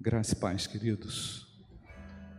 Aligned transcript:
Graça 0.00 0.32
e 0.32 0.36
paz, 0.36 0.64
queridos. 0.64 1.44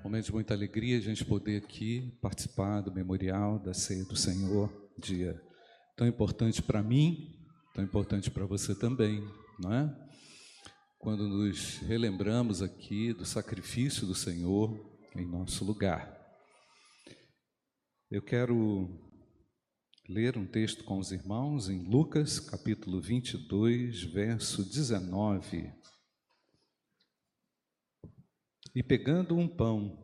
Momento 0.02 0.28
de 0.28 0.32
muita 0.32 0.54
alegria 0.54 0.98
a 0.98 1.02
gente 1.02 1.26
poder 1.26 1.62
aqui 1.62 2.18
participar 2.22 2.80
do 2.80 2.90
memorial 2.90 3.60
da 3.60 3.74
ceia 3.74 4.06
do 4.06 4.16
Senhor, 4.16 4.72
dia 4.98 5.38
tão 5.98 6.08
importante 6.08 6.62
para 6.62 6.82
mim, 6.82 7.38
tão 7.74 7.84
importante 7.84 8.32
para 8.32 8.46
você 8.46 8.74
também, 8.74 9.22
não 9.60 9.74
é? 9.74 9.94
Quando 11.00 11.28
nos 11.28 11.80
relembramos 11.80 12.62
aqui 12.62 13.12
do 13.12 13.26
sacrifício 13.26 14.08
do 14.08 14.16
Senhor 14.16 14.80
em 15.14 15.26
nosso 15.30 15.66
lugar. 15.66 16.18
Eu 18.10 18.22
quero 18.22 18.90
ler 20.08 20.38
um 20.38 20.48
texto 20.48 20.86
com 20.86 20.98
os 20.98 21.12
irmãos 21.12 21.68
em 21.68 21.84
Lucas, 21.84 22.40
capítulo 22.40 23.02
22, 23.02 24.04
verso 24.04 24.64
19. 24.64 25.78
E 28.76 28.84
pegando 28.84 29.36
um 29.36 29.48
pão, 29.48 29.98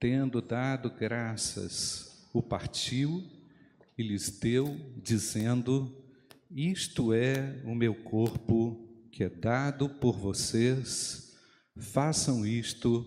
tendo 0.00 0.40
dado 0.40 0.90
graças, 0.90 2.28
o 2.32 2.42
partiu 2.42 3.22
e 3.96 4.02
lhes 4.02 4.30
deu, 4.38 4.74
dizendo: 5.02 5.94
Isto 6.50 7.12
é 7.12 7.60
o 7.64 7.74
meu 7.74 7.94
corpo 7.94 8.88
que 9.12 9.24
é 9.24 9.28
dado 9.28 9.88
por 9.88 10.16
vocês, 10.16 11.36
façam 11.76 12.46
isto 12.46 13.06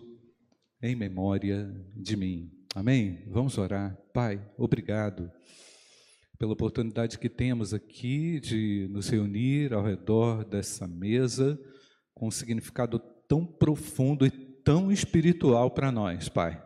em 0.81 0.95
memória 0.95 1.73
de 1.95 2.15
mim. 2.15 2.51
Amém? 2.75 3.23
Vamos 3.27 3.57
orar. 3.57 3.97
Pai, 4.13 4.41
obrigado 4.57 5.31
pela 6.37 6.53
oportunidade 6.53 7.19
que 7.19 7.29
temos 7.29 7.73
aqui 7.73 8.39
de 8.39 8.87
nos 8.89 9.09
reunir 9.09 9.73
ao 9.73 9.83
redor 9.83 10.43
dessa 10.43 10.87
mesa 10.87 11.59
com 12.13 12.27
um 12.27 12.31
significado 12.31 12.99
tão 13.27 13.45
profundo 13.45 14.25
e 14.25 14.50
tão 14.63 14.91
espiritual 14.91 15.71
para 15.71 15.91
nós, 15.91 16.29
Pai. 16.29 16.61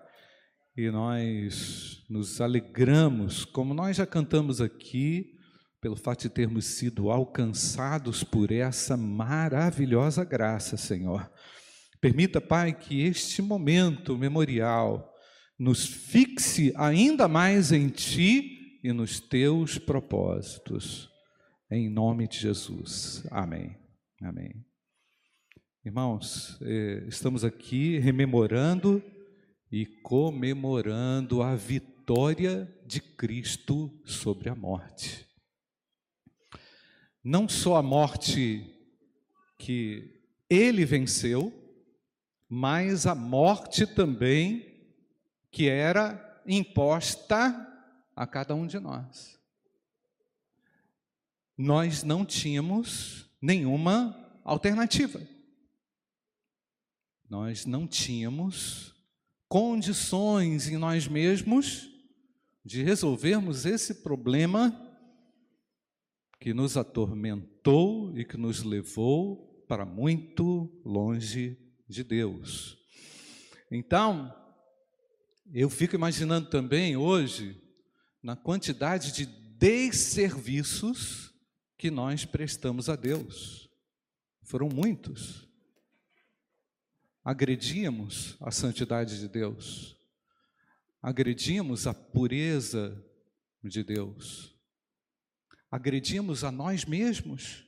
E 0.77 0.89
nós 0.91 2.03
nos 2.09 2.41
alegramos, 2.41 3.45
como 3.45 3.73
nós 3.73 3.97
já 3.97 4.05
cantamos 4.05 4.59
aqui, 4.59 5.35
pelo 5.79 5.95
fato 5.95 6.23
de 6.23 6.29
termos 6.29 6.65
sido 6.65 7.09
alcançados 7.09 8.23
por 8.23 8.51
essa 8.51 8.97
maravilhosa 8.97 10.25
graça, 10.25 10.75
Senhor. 10.75 11.31
Permita, 12.01 12.41
Pai, 12.41 12.73
que 12.73 13.01
este 13.01 13.41
momento 13.41 14.17
memorial 14.17 15.13
nos 15.57 15.85
fixe 15.85 16.73
ainda 16.75 17.27
mais 17.27 17.71
em 17.71 17.87
Ti 17.89 18.79
e 18.83 18.91
nos 18.91 19.19
Teus 19.19 19.77
propósitos. 19.77 21.09
Em 21.71 21.89
nome 21.89 22.27
de 22.27 22.39
Jesus. 22.39 23.25
Amém. 23.31 23.77
Amém. 24.21 24.74
Irmãos, 25.85 26.57
eh, 26.63 27.03
estamos 27.07 27.43
aqui 27.43 27.99
rememorando 27.99 29.03
e 29.71 29.85
comemorando 29.85 31.43
a 31.43 31.55
vitória 31.55 32.67
de 32.87 32.99
Cristo 32.99 33.95
sobre 34.03 34.49
a 34.49 34.55
morte. 34.55 35.27
Não 37.23 37.47
só 37.47 37.75
a 37.75 37.83
morte 37.83 38.65
que 39.59 40.23
ele 40.49 40.85
venceu, 40.85 41.53
mas 42.49 43.05
a 43.05 43.13
morte 43.13 43.85
também 43.85 44.89
que 45.51 45.69
era 45.69 46.41
imposta 46.47 47.55
a 48.15 48.25
cada 48.25 48.55
um 48.55 48.65
de 48.65 48.79
nós. 48.79 49.39
Nós 51.55 52.01
não 52.01 52.25
tínhamos 52.25 53.29
nenhuma 53.39 54.39
alternativa 54.43 55.34
nós 57.29 57.65
não 57.65 57.87
tínhamos 57.87 58.93
condições 59.47 60.67
em 60.67 60.77
nós 60.77 61.07
mesmos 61.07 61.89
de 62.63 62.83
resolvermos 62.83 63.65
esse 63.65 63.95
problema 63.95 64.81
que 66.39 66.53
nos 66.53 66.77
atormentou 66.77 68.15
e 68.17 68.25
que 68.25 68.37
nos 68.37 68.63
levou 68.63 69.63
para 69.67 69.85
muito 69.85 70.71
longe 70.83 71.57
de 71.87 72.03
Deus. 72.03 72.77
Então, 73.71 74.33
eu 75.53 75.69
fico 75.69 75.95
imaginando 75.95 76.49
também 76.49 76.97
hoje 76.97 77.61
na 78.21 78.35
quantidade 78.35 79.11
de 79.11 79.25
desserviços 79.25 81.33
que 81.77 81.91
nós 81.91 82.25
prestamos 82.25 82.89
a 82.89 82.95
Deus. 82.95 83.69
Foram 84.43 84.69
muitos 84.69 85.47
agredíamos 87.25 88.37
a 88.39 88.51
santidade 88.51 89.19
de 89.19 89.27
Deus, 89.27 89.97
agredimos 91.01 91.87
a 91.87 91.93
pureza 91.93 93.03
de 93.63 93.83
Deus, 93.83 94.55
agredimos 95.71 96.43
a 96.43 96.51
nós 96.51 96.85
mesmos, 96.85 97.67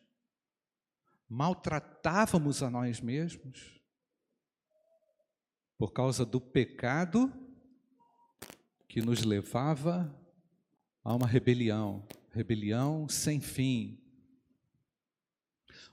maltratávamos 1.27 2.61
a 2.61 2.69
nós 2.69 3.01
mesmos, 3.01 3.81
por 5.75 5.91
causa 5.91 6.23
do 6.23 6.39
pecado 6.39 7.33
que 8.87 9.01
nos 9.01 9.23
levava 9.23 10.15
a 11.03 11.15
uma 11.15 11.25
rebelião, 11.25 12.07
rebelião 12.29 13.09
sem 13.09 13.41
fim, 13.41 13.99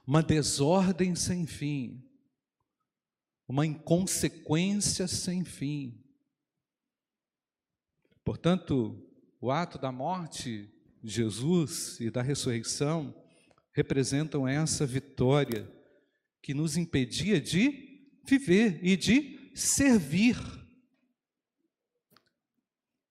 uma 0.05 0.21
desordem 0.21 1.15
sem 1.15 1.47
fim, 1.47 2.04
uma 3.47 3.65
inconsequência 3.65 5.07
sem 5.07 5.43
fim. 5.43 6.03
Portanto, 8.23 9.01
o 9.39 9.51
ato 9.51 9.77
da 9.77 9.91
morte 9.91 10.69
de 11.03 11.11
Jesus 11.11 11.99
e 11.99 12.09
da 12.09 12.21
ressurreição 12.21 13.13
representam 13.71 14.47
essa 14.47 14.85
vitória 14.85 15.71
que 16.41 16.53
nos 16.53 16.77
impedia 16.77 17.39
de 17.39 18.07
viver 18.25 18.79
e 18.83 18.97
de 18.97 19.51
servir. 19.53 20.37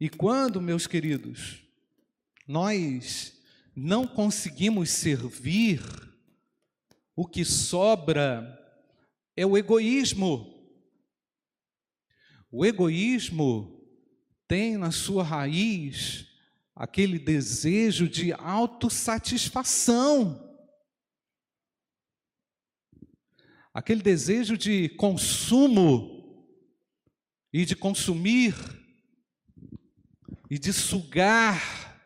E 0.01 0.09
quando, 0.09 0.61
meus 0.61 0.87
queridos, 0.87 1.63
nós 2.47 3.41
não 3.75 4.07
conseguimos 4.07 4.91
servir, 4.91 5.81
o 7.17 7.27
que 7.27 7.45
sobra 7.45 8.61
é 9.37 9.45
o 9.45 9.57
egoísmo. 9.57 10.53
O 12.51 12.65
egoísmo 12.65 13.85
tem 14.47 14.77
na 14.77 14.93
sua 14.93 15.25
raiz 15.25 16.29
aquele 16.75 17.19
desejo 17.19 18.09
de 18.09 18.33
autossatisfação. 18.33 20.41
Aquele 23.73 24.03
desejo 24.03 24.57
de 24.57 24.89
consumo 24.91 26.49
e 27.53 27.65
de 27.65 27.75
consumir 27.75 28.55
e 30.49 30.59
de 30.59 30.73
sugar. 30.73 32.01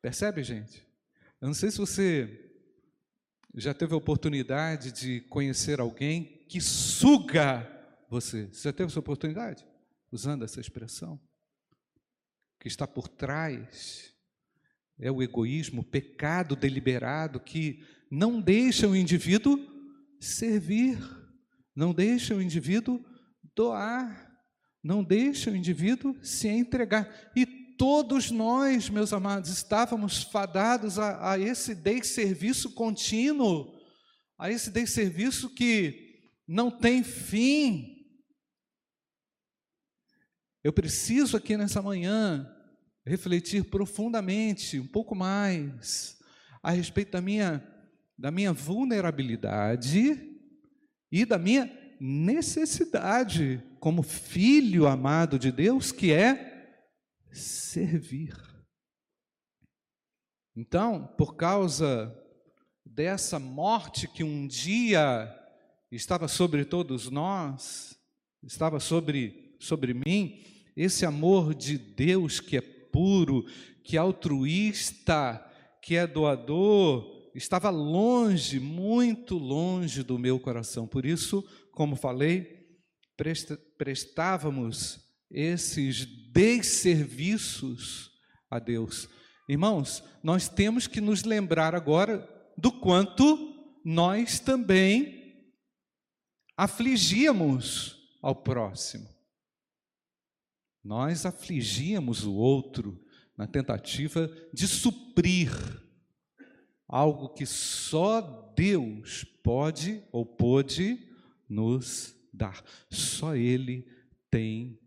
Percebe, 0.00 0.42
gente? 0.42 0.86
Eu 1.40 1.48
não 1.48 1.54
sei 1.54 1.70
se 1.70 1.76
você 1.76 2.45
já 3.56 3.72
teve 3.72 3.94
a 3.94 3.96
oportunidade 3.96 4.92
de 4.92 5.20
conhecer 5.22 5.80
alguém 5.80 6.44
que 6.48 6.60
suga 6.60 7.66
você? 8.08 8.50
Já 8.52 8.72
teve 8.72 8.90
essa 8.90 9.00
oportunidade? 9.00 9.66
Usando 10.12 10.44
essa 10.44 10.60
expressão? 10.60 11.18
Que 12.60 12.68
está 12.68 12.86
por 12.86 13.08
trás 13.08 14.14
é 14.98 15.10
o 15.10 15.22
egoísmo, 15.22 15.80
o 15.80 15.84
pecado 15.84 16.56
deliberado 16.56 17.40
que 17.40 17.84
não 18.10 18.40
deixa 18.40 18.88
o 18.88 18.96
indivíduo 18.96 19.58
servir, 20.20 20.98
não 21.74 21.92
deixa 21.92 22.34
o 22.34 22.40
indivíduo 22.40 23.04
doar, 23.54 24.32
não 24.82 25.02
deixa 25.02 25.50
o 25.50 25.56
indivíduo 25.56 26.16
se 26.22 26.48
entregar. 26.48 27.30
E 27.34 27.44
todos 27.76 28.30
nós, 28.30 28.88
meus 28.88 29.12
amados, 29.12 29.50
estávamos 29.50 30.22
fadados 30.22 30.98
a, 30.98 31.32
a 31.32 31.38
esse 31.38 31.74
desserviço 31.74 32.72
contínuo, 32.72 33.74
a 34.38 34.50
esse 34.50 34.70
desserviço 34.70 35.50
que 35.54 36.20
não 36.46 36.70
tem 36.70 37.02
fim. 37.02 37.96
Eu 40.64 40.72
preciso 40.72 41.36
aqui 41.36 41.56
nessa 41.56 41.80
manhã 41.80 42.52
refletir 43.04 43.64
profundamente, 43.64 44.80
um 44.80 44.86
pouco 44.86 45.14
mais, 45.14 46.18
a 46.62 46.70
respeito 46.70 47.12
da 47.12 47.20
minha, 47.20 47.64
da 48.18 48.30
minha 48.30 48.52
vulnerabilidade 48.52 50.36
e 51.12 51.24
da 51.24 51.38
minha 51.38 51.70
necessidade 52.00 53.62
como 53.78 54.02
filho 54.02 54.86
amado 54.86 55.38
de 55.38 55.52
Deus, 55.52 55.92
que 55.92 56.12
é 56.12 56.55
servir. 57.36 58.34
Então, 60.56 61.06
por 61.18 61.36
causa 61.36 62.16
dessa 62.84 63.38
morte 63.38 64.08
que 64.08 64.24
um 64.24 64.46
dia 64.46 65.32
estava 65.90 66.28
sobre 66.28 66.64
todos 66.64 67.10
nós, 67.10 67.98
estava 68.42 68.80
sobre, 68.80 69.56
sobre 69.60 69.92
mim, 69.92 70.42
esse 70.76 71.04
amor 71.04 71.54
de 71.54 71.76
Deus 71.76 72.40
que 72.40 72.56
é 72.56 72.60
puro, 72.60 73.44
que 73.84 73.96
é 73.96 74.00
altruísta, 74.00 75.44
que 75.82 75.94
é 75.96 76.06
doador, 76.06 77.30
estava 77.34 77.68
longe, 77.70 78.58
muito 78.58 79.36
longe 79.36 80.02
do 80.02 80.18
meu 80.18 80.40
coração. 80.40 80.86
Por 80.86 81.04
isso, 81.04 81.46
como 81.72 81.96
falei, 81.96 82.66
prestávamos 83.76 85.05
esses 85.30 86.06
desserviços 86.32 88.10
a 88.50 88.58
Deus. 88.58 89.08
Irmãos, 89.48 90.02
nós 90.22 90.48
temos 90.48 90.86
que 90.86 91.00
nos 91.00 91.24
lembrar 91.24 91.74
agora 91.74 92.28
do 92.56 92.72
quanto 92.72 93.54
nós 93.84 94.40
também 94.40 95.52
afligíamos 96.56 97.96
ao 98.22 98.34
próximo. 98.34 99.08
Nós 100.82 101.26
afligíamos 101.26 102.24
o 102.24 102.34
outro 102.34 103.00
na 103.36 103.46
tentativa 103.46 104.28
de 104.52 104.66
suprir 104.66 105.50
algo 106.88 107.34
que 107.34 107.44
só 107.44 108.20
Deus 108.56 109.24
pode 109.42 110.02
ou 110.12 110.24
pôde 110.24 110.98
nos 111.48 112.14
dar. 112.32 112.64
Só 112.90 113.34
Ele 113.34 113.86
tem 114.30 114.80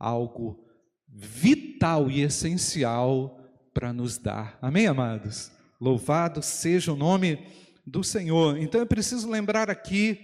algo 0.00 0.64
vital 1.06 2.10
e 2.10 2.22
essencial 2.22 3.38
para 3.74 3.92
nos 3.92 4.16
dar. 4.16 4.58
Amém, 4.62 4.86
amados? 4.86 5.52
Louvado 5.78 6.42
seja 6.42 6.92
o 6.92 6.96
nome 6.96 7.46
do 7.86 8.02
Senhor. 8.02 8.56
Então 8.58 8.80
eu 8.80 8.86
preciso 8.86 9.30
lembrar 9.30 9.70
aqui 9.70 10.18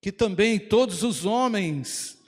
que 0.00 0.10
também 0.10 0.58
todos 0.58 1.02
os 1.02 1.24
homens 1.24 2.18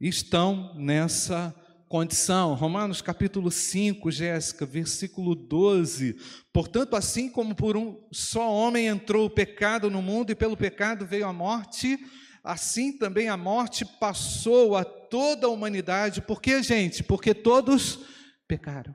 estão 0.00 0.74
nessa 0.74 1.54
condição. 1.88 2.54
Romanos 2.54 3.02
capítulo 3.02 3.50
5, 3.50 4.10
Jéssica, 4.10 4.64
versículo 4.64 5.34
12. 5.34 6.16
Portanto, 6.52 6.96
assim 6.96 7.28
como 7.28 7.54
por 7.54 7.76
um 7.76 8.02
só 8.10 8.50
homem 8.50 8.86
entrou 8.86 9.26
o 9.26 9.30
pecado 9.30 9.90
no 9.90 10.00
mundo 10.00 10.30
e 10.30 10.34
pelo 10.34 10.56
pecado 10.56 11.04
veio 11.04 11.26
a 11.26 11.32
morte, 11.32 11.98
assim 12.42 12.96
também 12.96 13.28
a 13.28 13.36
morte 13.36 13.84
passou 13.84 14.76
a 14.76 14.84
toda 14.84 15.46
a 15.46 15.50
humanidade. 15.50 16.22
Por 16.22 16.40
que, 16.40 16.62
gente? 16.62 17.02
Porque 17.02 17.34
todos 17.34 18.00
pecaram. 18.48 18.94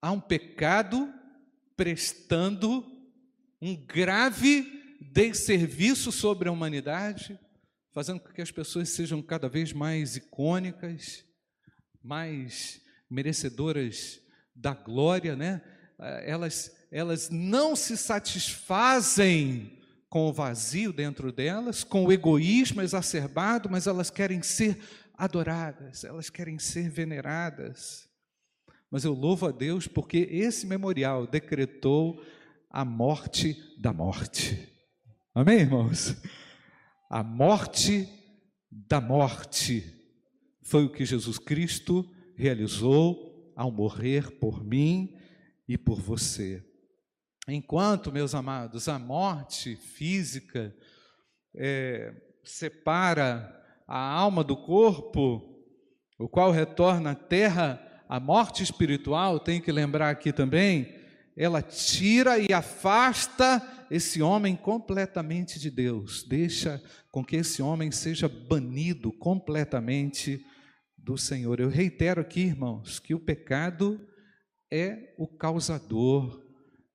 Há 0.00 0.12
um 0.12 0.20
pecado 0.20 1.12
prestando 1.76 2.84
um 3.60 3.74
grave 3.74 4.98
desserviço 5.00 6.12
sobre 6.12 6.48
a 6.48 6.52
humanidade, 6.52 7.38
fazendo 7.92 8.20
com 8.20 8.32
que 8.32 8.42
as 8.42 8.50
pessoas 8.50 8.90
sejam 8.90 9.22
cada 9.22 9.48
vez 9.48 9.72
mais 9.72 10.16
icônicas, 10.16 11.24
mais 12.02 12.82
merecedoras 13.08 14.20
da 14.54 14.74
glória, 14.74 15.34
né? 15.34 15.62
Eh, 15.98 16.30
elas, 16.30 16.83
elas 16.94 17.28
não 17.28 17.74
se 17.74 17.96
satisfazem 17.96 19.80
com 20.08 20.28
o 20.28 20.32
vazio 20.32 20.92
dentro 20.92 21.32
delas, 21.32 21.82
com 21.82 22.04
o 22.04 22.12
egoísmo 22.12 22.80
exacerbado, 22.80 23.68
mas 23.68 23.88
elas 23.88 24.10
querem 24.10 24.40
ser 24.44 24.78
adoradas, 25.12 26.04
elas 26.04 26.30
querem 26.30 26.56
ser 26.56 26.88
veneradas. 26.88 28.08
Mas 28.92 29.02
eu 29.02 29.12
louvo 29.12 29.48
a 29.48 29.50
Deus 29.50 29.88
porque 29.88 30.18
esse 30.30 30.68
memorial 30.68 31.26
decretou 31.26 32.24
a 32.70 32.84
morte 32.84 33.56
da 33.76 33.92
morte. 33.92 34.72
Amém, 35.34 35.58
irmãos? 35.58 36.14
A 37.10 37.24
morte 37.24 38.08
da 38.70 39.00
morte 39.00 39.84
foi 40.62 40.84
o 40.84 40.92
que 40.92 41.04
Jesus 41.04 41.40
Cristo 41.40 42.08
realizou 42.36 43.52
ao 43.56 43.72
morrer 43.72 44.30
por 44.38 44.62
mim 44.62 45.16
e 45.66 45.76
por 45.76 46.00
você. 46.00 46.64
Enquanto, 47.46 48.10
meus 48.10 48.34
amados, 48.34 48.88
a 48.88 48.98
morte 48.98 49.76
física 49.76 50.74
é, 51.54 52.14
separa 52.42 53.62
a 53.86 53.98
alma 53.98 54.42
do 54.42 54.56
corpo, 54.56 55.62
o 56.18 56.26
qual 56.26 56.50
retorna 56.50 57.10
à 57.10 57.14
terra, 57.14 57.80
a 58.08 58.18
morte 58.18 58.62
espiritual, 58.62 59.38
tem 59.38 59.60
que 59.60 59.70
lembrar 59.70 60.08
aqui 60.08 60.32
também, 60.32 60.94
ela 61.36 61.60
tira 61.60 62.38
e 62.38 62.50
afasta 62.50 63.62
esse 63.90 64.22
homem 64.22 64.56
completamente 64.56 65.58
de 65.58 65.70
Deus, 65.70 66.22
deixa 66.22 66.82
com 67.10 67.22
que 67.22 67.36
esse 67.36 67.60
homem 67.60 67.90
seja 67.90 68.26
banido 68.26 69.12
completamente 69.12 70.42
do 70.96 71.18
Senhor. 71.18 71.60
Eu 71.60 71.68
reitero 71.68 72.22
aqui, 72.22 72.40
irmãos, 72.40 72.98
que 72.98 73.14
o 73.14 73.20
pecado 73.20 74.00
é 74.70 75.14
o 75.18 75.28
causador 75.28 76.43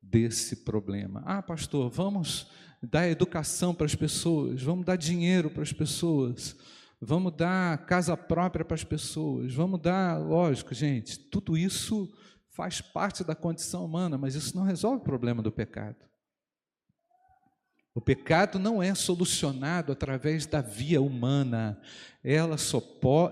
desse 0.10 0.58
problema. 0.58 1.22
Ah, 1.26 1.42
pastor, 1.42 1.90
vamos 1.90 2.48
dar 2.82 3.08
educação 3.08 3.74
para 3.74 3.86
as 3.86 3.96
pessoas, 3.96 4.62
vamos 4.62 4.86
dar 4.86 4.96
dinheiro 4.96 5.50
para 5.50 5.64
as 5.64 5.74
pessoas, 5.74 6.56
vamos 7.00 7.34
dar 7.36 7.86
casa 7.86 8.16
própria 8.18 8.66
para 8.66 8.76
as 8.76 8.84
pessoas, 8.84 9.54
vamos 9.54 9.80
dar, 9.82 10.18
lógico, 10.18 10.74
gente, 10.74 11.20
tudo 11.20 11.58
isso 11.58 12.12
faz 12.50 12.82
parte 12.82 13.24
da 13.24 13.36
condição 13.36 13.86
humana, 13.86 14.18
mas 14.18 14.36
isso 14.36 14.56
não 14.56 14.64
resolve 14.64 14.98
o 14.98 15.06
problema 15.06 15.42
do 15.42 15.52
pecado. 15.52 16.10
O 17.94 18.02
pecado 18.02 18.58
não 18.58 18.82
é 18.82 18.96
solucionado 18.96 19.92
através 19.92 20.46
da 20.46 20.62
via 20.62 21.02
humana. 21.02 21.82
Ela 22.24 22.58
só 22.58 22.82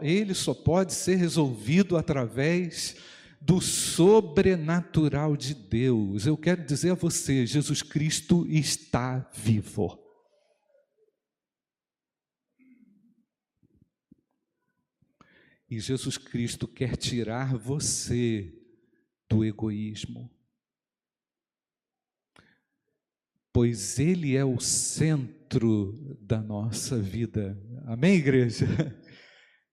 ele 0.01 0.33
só 0.33 0.53
pode 0.53 0.93
ser 0.93 1.15
resolvido 1.15 1.95
através 1.95 2.97
do 3.39 3.61
sobrenatural 3.61 5.37
de 5.37 5.53
Deus. 5.53 6.25
Eu 6.25 6.37
quero 6.37 6.65
dizer 6.65 6.91
a 6.91 6.95
você, 6.95 7.45
Jesus 7.45 7.81
Cristo 7.81 8.45
está 8.47 9.19
vivo. 9.33 9.97
E 15.69 15.79
Jesus 15.79 16.17
Cristo 16.17 16.67
quer 16.67 16.95
tirar 16.95 17.57
você 17.57 18.53
do 19.29 19.43
egoísmo. 19.43 20.31
pois 23.57 23.97
Ele 23.97 24.35
é 24.35 24.45
o 24.45 24.59
centro 24.59 26.15
da 26.21 26.39
nossa 26.39 27.01
vida. 27.01 27.59
Amém, 27.87 28.17
igreja? 28.17 28.67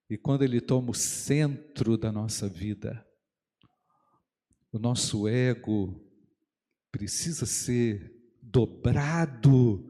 E 0.09 0.17
quando 0.17 0.43
Ele 0.43 0.59
toma 0.59 0.89
o 0.89 0.95
centro 0.95 1.95
da 1.95 2.11
nossa 2.11 2.49
vida, 2.49 3.05
o 4.75 4.79
nosso 4.79 5.25
ego 5.25 6.05
precisa 6.91 7.45
ser 7.45 8.13
dobrado 8.41 9.89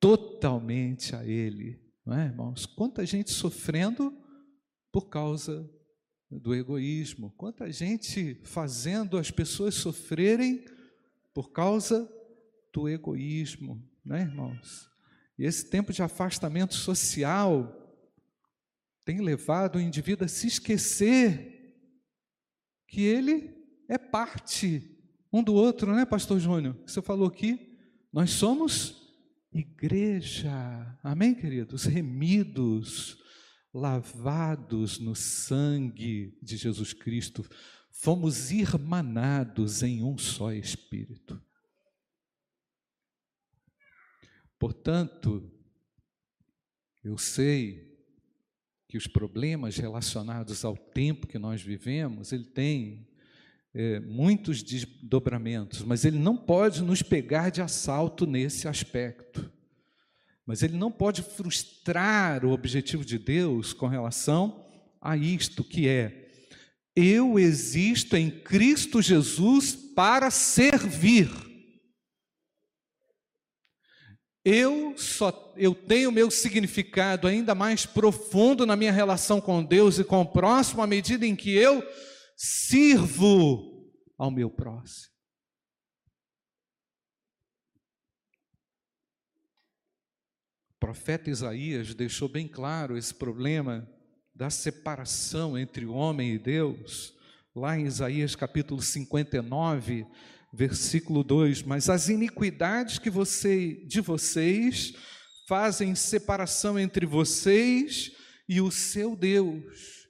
totalmente 0.00 1.14
a 1.14 1.22
Ele, 1.22 1.78
não 2.04 2.18
é, 2.18 2.24
irmãos? 2.24 2.64
Quanta 2.64 3.04
gente 3.04 3.30
sofrendo 3.30 4.10
por 4.90 5.10
causa 5.10 5.70
do 6.30 6.54
egoísmo, 6.54 7.30
quanta 7.32 7.70
gente 7.70 8.40
fazendo 8.42 9.18
as 9.18 9.30
pessoas 9.30 9.74
sofrerem 9.74 10.64
por 11.34 11.52
causa 11.52 12.10
do 12.72 12.88
egoísmo, 12.88 13.86
né, 14.02 14.22
irmãos? 14.22 14.88
E 15.38 15.44
esse 15.44 15.68
tempo 15.68 15.92
de 15.92 16.02
afastamento 16.02 16.72
social 16.72 17.78
tem 19.04 19.20
levado 19.20 19.76
o 19.76 19.80
indivíduo 19.80 20.24
a 20.24 20.28
se 20.28 20.46
esquecer 20.46 21.76
que 22.88 23.02
ele 23.02 23.61
é 23.92 23.98
parte 23.98 24.98
um 25.30 25.42
do 25.42 25.52
outro, 25.52 25.94
né, 25.94 26.06
Pastor 26.06 26.40
Júnior? 26.40 26.74
Você 26.86 27.02
falou 27.02 27.28
aqui, 27.28 27.78
nós 28.10 28.30
somos 28.30 29.14
igreja, 29.52 30.50
amém, 31.02 31.34
queridos? 31.34 31.84
Remidos, 31.84 33.18
lavados 33.72 34.98
no 34.98 35.14
sangue 35.14 36.38
de 36.42 36.56
Jesus 36.56 36.94
Cristo, 36.94 37.46
fomos 37.90 38.50
irmanados 38.50 39.82
em 39.82 40.02
um 40.02 40.16
só 40.16 40.52
Espírito. 40.52 41.38
Portanto, 44.58 45.52
eu 47.04 47.18
sei 47.18 47.92
que 48.88 48.96
os 48.96 49.06
problemas 49.06 49.76
relacionados 49.76 50.64
ao 50.64 50.76
tempo 50.78 51.26
que 51.26 51.38
nós 51.38 51.60
vivemos, 51.60 52.32
ele 52.32 52.44
tem 52.44 53.11
é, 53.74 54.00
muitos 54.00 54.62
desdobramentos, 54.62 55.82
mas 55.82 56.04
ele 56.04 56.18
não 56.18 56.36
pode 56.36 56.82
nos 56.82 57.02
pegar 57.02 57.50
de 57.50 57.62
assalto 57.62 58.26
nesse 58.26 58.68
aspecto. 58.68 59.50
Mas 60.44 60.62
ele 60.62 60.76
não 60.76 60.90
pode 60.90 61.22
frustrar 61.22 62.44
o 62.44 62.50
objetivo 62.50 63.04
de 63.04 63.18
Deus 63.18 63.72
com 63.72 63.86
relação 63.86 64.66
a 65.00 65.16
isto 65.16 65.64
que 65.64 65.88
é: 65.88 66.28
eu 66.94 67.38
existo 67.38 68.16
em 68.16 68.30
Cristo 68.30 69.00
Jesus 69.00 69.74
para 69.74 70.30
servir. 70.30 71.30
Eu 74.44 74.94
só 74.96 75.54
eu 75.56 75.72
tenho 75.72 76.10
meu 76.10 76.28
significado 76.30 77.28
ainda 77.28 77.54
mais 77.54 77.86
profundo 77.86 78.66
na 78.66 78.74
minha 78.74 78.90
relação 78.90 79.40
com 79.40 79.62
Deus 79.62 79.98
e 79.98 80.04
com 80.04 80.20
o 80.20 80.26
próximo 80.26 80.82
à 80.82 80.86
medida 80.86 81.24
em 81.24 81.36
que 81.36 81.54
eu 81.54 81.82
sirvo 82.42 83.88
ao 84.18 84.28
meu 84.28 84.50
próximo. 84.50 85.12
O 90.70 90.80
profeta 90.80 91.30
Isaías 91.30 91.94
deixou 91.94 92.28
bem 92.28 92.48
claro 92.48 92.98
esse 92.98 93.14
problema 93.14 93.88
da 94.34 94.50
separação 94.50 95.56
entre 95.56 95.86
o 95.86 95.92
homem 95.92 96.32
e 96.32 96.38
Deus, 96.38 97.14
lá 97.54 97.78
em 97.78 97.86
Isaías 97.86 98.34
capítulo 98.34 98.82
59, 98.82 100.04
versículo 100.52 101.22
2: 101.22 101.62
Mas 101.62 101.88
as 101.88 102.08
iniquidades 102.08 102.98
que 102.98 103.08
você, 103.08 103.84
de 103.86 104.00
vocês 104.00 104.94
fazem 105.46 105.94
separação 105.94 106.76
entre 106.76 107.06
vocês 107.06 108.10
e 108.48 108.60
o 108.60 108.72
seu 108.72 109.14
Deus, 109.14 110.01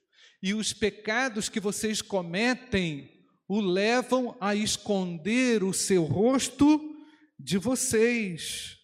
e 0.43 0.53
os 0.53 0.73
pecados 0.73 1.49
que 1.49 1.61
vocês 1.61 2.03
cometem 2.03 3.09
o 3.47 3.61
levam 3.61 4.37
a 4.41 4.55
esconder 4.55 5.63
o 5.63 5.73
seu 5.73 6.05
rosto 6.05 6.97
de 7.39 7.59
vocês, 7.59 8.79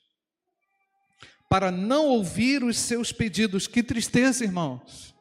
para 1.49 1.71
não 1.71 2.07
ouvir 2.07 2.63
os 2.63 2.77
seus 2.77 3.11
pedidos. 3.11 3.67
Que 3.67 3.83
tristeza, 3.83 4.45
irmãos. 4.45 5.15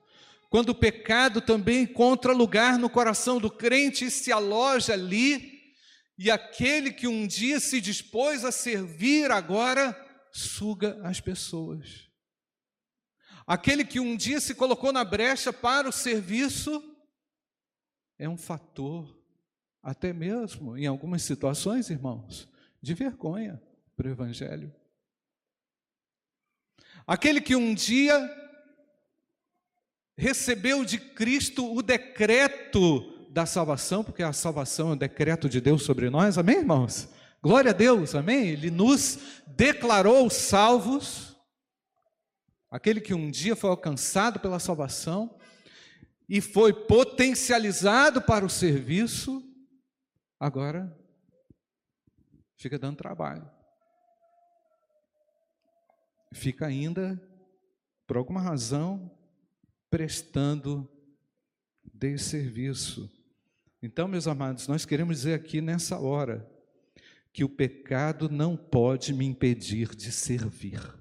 Quando 0.50 0.70
o 0.70 0.75
pecado 0.75 1.41
também 1.41 1.84
encontra 1.84 2.34
lugar 2.34 2.77
no 2.77 2.89
coração 2.89 3.39
do 3.39 3.50
crente 3.50 4.06
e 4.06 4.12
se 4.12 4.32
aloja 4.32 4.94
ali, 4.94 5.58
e 6.17 6.32
aquele 6.32 6.91
que 6.91 7.08
um 7.08 7.27
dia 7.27 7.60
se 7.60 7.79
dispôs 7.79 8.44
a 8.44 8.51
servir, 8.51 9.32
agora 9.32 9.96
suga 10.32 11.00
as 11.03 11.20
pessoas. 11.20 12.07
Aquele 13.48 13.86
que 13.86 13.98
um 13.98 14.18
dia 14.18 14.42
se 14.42 14.54
colocou 14.54 14.92
na 14.92 15.06
brecha 15.06 15.54
para 15.54 15.88
o 15.88 15.92
serviço, 15.92 16.84
é 18.20 18.27
um 18.27 18.38
fator, 18.38 19.18
até 19.82 20.12
mesmo 20.12 20.77
em 20.77 20.86
algumas 20.86 21.24
situações, 21.24 21.89
irmãos, 21.89 22.50
de 22.82 22.94
vergonha 22.94 23.62
para 23.96 24.10
o 24.10 24.12
Evangelho. 24.12 24.75
Aquele 27.08 27.39
que 27.39 27.56
um 27.56 27.74
dia 27.74 28.20
recebeu 30.18 30.84
de 30.84 30.98
Cristo 30.98 31.74
o 31.74 31.82
decreto 31.82 33.30
da 33.30 33.46
salvação, 33.46 34.04
porque 34.04 34.24
a 34.24 34.34
salvação 34.34 34.89
é 34.89 34.94
um 34.94 34.98
decreto 34.98 35.48
de 35.48 35.62
Deus 35.62 35.84
sobre 35.84 36.10
nós, 36.10 36.38
amém, 36.38 36.58
irmãos? 36.58 37.08
Glória 37.42 37.72
a 37.72 37.74
Deus, 37.74 38.13
amém? 38.13 38.50
Ele 38.50 38.70
nos 38.70 39.20
declarou 39.46 40.30
salvos, 40.30 41.37
aquele 42.70 43.02
que 43.02 43.14
um 43.14 43.30
dia 43.32 43.56
foi 43.56 43.70
alcançado 43.70 44.40
pela 44.40 44.60
salvação 44.60 45.38
e 46.28 46.42
foi 46.42 46.74
potencializado 46.74 48.22
para 48.22 48.46
o 48.46 48.50
serviço, 48.50 49.42
agora 50.40 50.96
fica 52.58 52.78
dando 52.78 52.98
trabalho. 52.98 53.50
Fica 56.34 56.68
ainda, 56.68 57.22
por 58.06 58.18
alguma 58.18 58.42
razão, 58.42 59.18
prestando 59.90 60.90
desserviço. 61.94 63.10
Então, 63.82 64.08
meus 64.08 64.28
amados, 64.28 64.68
nós 64.68 64.86
queremos 64.86 65.18
dizer 65.18 65.34
aqui 65.34 65.62
nessa 65.62 65.98
hora 65.98 66.50
que 67.32 67.44
o 67.44 67.50
pecado 67.50 68.30
não 68.30 68.58
pode 68.58 69.14
me 69.14 69.26
impedir 69.26 69.96
de 69.96 70.12
servir. 70.12 70.97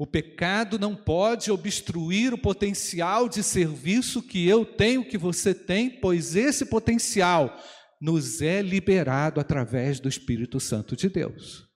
O 0.00 0.06
pecado 0.06 0.78
não 0.78 0.96
pode 0.96 1.50
obstruir 1.50 2.32
o 2.32 2.38
potencial 2.38 3.28
de 3.28 3.42
serviço 3.42 4.22
que 4.22 4.48
eu 4.48 4.64
tenho, 4.64 5.06
que 5.06 5.18
você 5.18 5.52
tem, 5.54 5.90
pois 5.90 6.34
esse 6.34 6.64
potencial 6.64 7.54
nos 8.00 8.40
é 8.40 8.62
liberado 8.62 9.38
através 9.38 10.00
do 10.00 10.08
Espírito 10.08 10.58
Santo 10.58 10.96
de 10.96 11.10
Deus. 11.10 11.68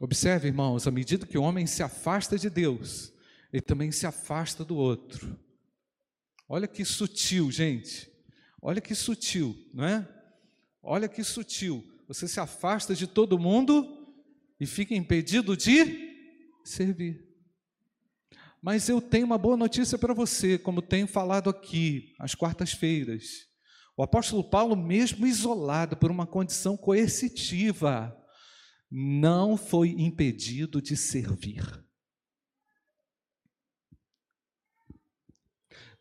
Observe, 0.00 0.48
irmãos, 0.48 0.84
à 0.88 0.90
medida 0.90 1.28
que 1.28 1.38
o 1.38 1.44
homem 1.44 1.64
se 1.64 1.80
afasta 1.80 2.36
de 2.36 2.50
Deus, 2.50 3.12
ele 3.52 3.62
também 3.62 3.92
se 3.92 4.08
afasta 4.08 4.64
do 4.64 4.76
outro. 4.76 5.38
Olha 6.48 6.66
que 6.66 6.84
sutil, 6.84 7.52
gente. 7.52 8.10
Olha 8.60 8.80
que 8.80 8.96
sutil, 8.96 9.54
não 9.72 9.84
é? 9.84 10.08
Olha 10.82 11.08
que 11.08 11.22
sutil. 11.22 11.84
Você 12.08 12.26
se 12.26 12.40
afasta 12.40 12.96
de 12.96 13.06
todo 13.06 13.38
mundo 13.38 14.03
e 14.60 14.66
fica 14.66 14.94
impedido 14.94 15.56
de 15.56 16.12
servir. 16.64 17.24
Mas 18.62 18.88
eu 18.88 19.00
tenho 19.00 19.26
uma 19.26 19.36
boa 19.36 19.56
notícia 19.56 19.98
para 19.98 20.14
você, 20.14 20.56
como 20.56 20.80
tenho 20.80 21.06
falado 21.06 21.50
aqui, 21.50 22.14
às 22.18 22.34
quartas-feiras. 22.34 23.46
O 23.96 24.02
apóstolo 24.02 24.42
Paulo, 24.42 24.74
mesmo 24.74 25.26
isolado 25.26 25.96
por 25.96 26.10
uma 26.10 26.26
condição 26.26 26.76
coercitiva, 26.76 28.16
não 28.90 29.56
foi 29.56 29.90
impedido 29.90 30.80
de 30.80 30.96
servir. 30.96 31.62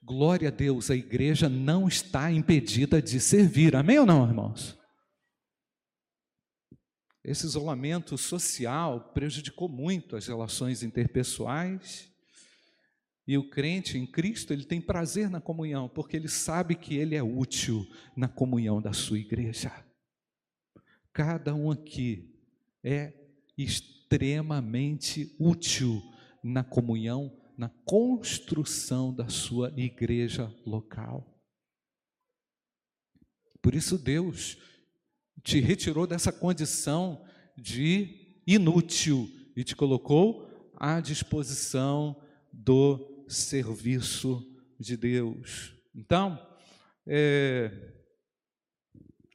Glória 0.01 0.50
a 0.50 0.51
Deus, 0.51 0.91
a 0.91 0.95
igreja 0.95 1.48
não 1.48 1.88
está 1.88 2.31
impedida 2.31 3.01
de 3.01 3.19
servir. 3.19 3.75
Amém 3.75 4.00
ou 4.00 4.05
não, 4.05 4.27
irmãos? 4.27 4.77
Esse 7.23 7.45
isolamento 7.45 8.17
social 8.17 9.11
prejudicou 9.13 9.69
muito 9.69 10.15
as 10.15 10.27
relações 10.27 10.83
interpessoais. 10.83 12.11
E 13.25 13.37
o 13.37 13.49
crente 13.49 13.97
em 13.97 14.05
Cristo, 14.05 14.51
ele 14.51 14.65
tem 14.65 14.81
prazer 14.81 15.29
na 15.29 15.39
comunhão, 15.39 15.87
porque 15.87 16.17
ele 16.17 16.27
sabe 16.27 16.75
que 16.75 16.95
ele 16.95 17.15
é 17.15 17.23
útil 17.23 17.87
na 18.17 18.27
comunhão 18.27 18.81
da 18.81 18.91
sua 18.91 19.17
igreja. 19.17 19.71
Cada 21.13 21.55
um 21.55 21.71
aqui 21.71 22.37
é 22.83 23.13
extremamente 23.57 25.33
útil 25.39 26.01
na 26.43 26.63
comunhão 26.63 27.31
na 27.57 27.69
construção 27.85 29.13
da 29.13 29.29
sua 29.29 29.71
igreja 29.77 30.53
local. 30.65 31.39
Por 33.61 33.75
isso 33.75 33.97
Deus 33.97 34.57
te 35.41 35.59
retirou 35.59 36.05
dessa 36.05 36.31
condição 36.31 37.23
de 37.57 38.39
inútil 38.45 39.29
e 39.55 39.63
te 39.63 39.75
colocou 39.75 40.49
à 40.75 40.99
disposição 40.99 42.15
do 42.51 43.25
serviço 43.27 44.45
de 44.79 44.97
Deus. 44.97 45.73
Então, 45.95 46.39
é, 47.05 47.71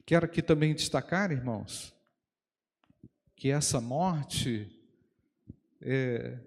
quero 0.05 0.25
aqui 0.25 0.41
também 0.41 0.73
destacar, 0.73 1.31
irmãos, 1.31 1.93
que 3.35 3.49
essa 3.49 3.79
morte 3.79 4.67
é, 5.81 6.39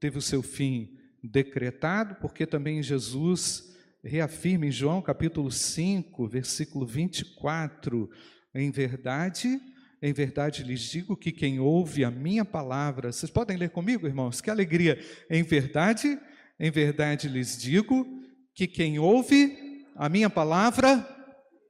teve 0.00 0.18
o 0.18 0.22
seu 0.22 0.42
fim 0.42 0.98
decretado, 1.22 2.16
porque 2.16 2.46
também 2.46 2.82
Jesus 2.82 3.72
reafirma 4.02 4.66
em 4.66 4.72
João 4.72 5.00
capítulo 5.00 5.50
5, 5.50 6.26
versículo 6.26 6.84
24, 6.84 8.10
em 8.54 8.70
verdade, 8.70 9.60
em 10.00 10.12
verdade 10.12 10.62
lhes 10.62 10.80
digo 10.80 11.16
que 11.16 11.32
quem 11.32 11.60
ouve 11.60 12.04
a 12.04 12.10
minha 12.10 12.44
palavra, 12.44 13.12
vocês 13.12 13.30
podem 13.30 13.56
ler 13.56 13.70
comigo, 13.70 14.06
irmãos? 14.06 14.40
Que 14.40 14.50
alegria! 14.50 14.98
Em 15.30 15.42
verdade, 15.42 16.18
em 16.58 16.70
verdade 16.70 17.28
lhes 17.28 17.60
digo 17.60 18.06
que 18.54 18.66
quem 18.66 18.98
ouve 18.98 19.84
a 19.96 20.08
minha 20.08 20.28
palavra 20.28 21.06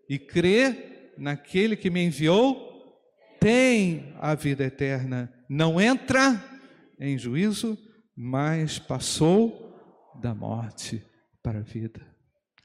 e 0.08 0.18
crê 0.18 1.12
naquele 1.16 1.76
que 1.76 1.90
me 1.90 2.02
enviou, 2.02 2.70
tem 3.38 4.14
a 4.20 4.34
vida 4.34 4.64
eterna, 4.64 5.32
não 5.48 5.80
entra 5.80 6.42
em 6.98 7.18
juízo, 7.18 7.76
mas 8.16 8.78
passou 8.78 9.72
da 10.20 10.34
morte 10.34 11.04
para 11.42 11.58
a 11.58 11.62
vida. 11.62 12.00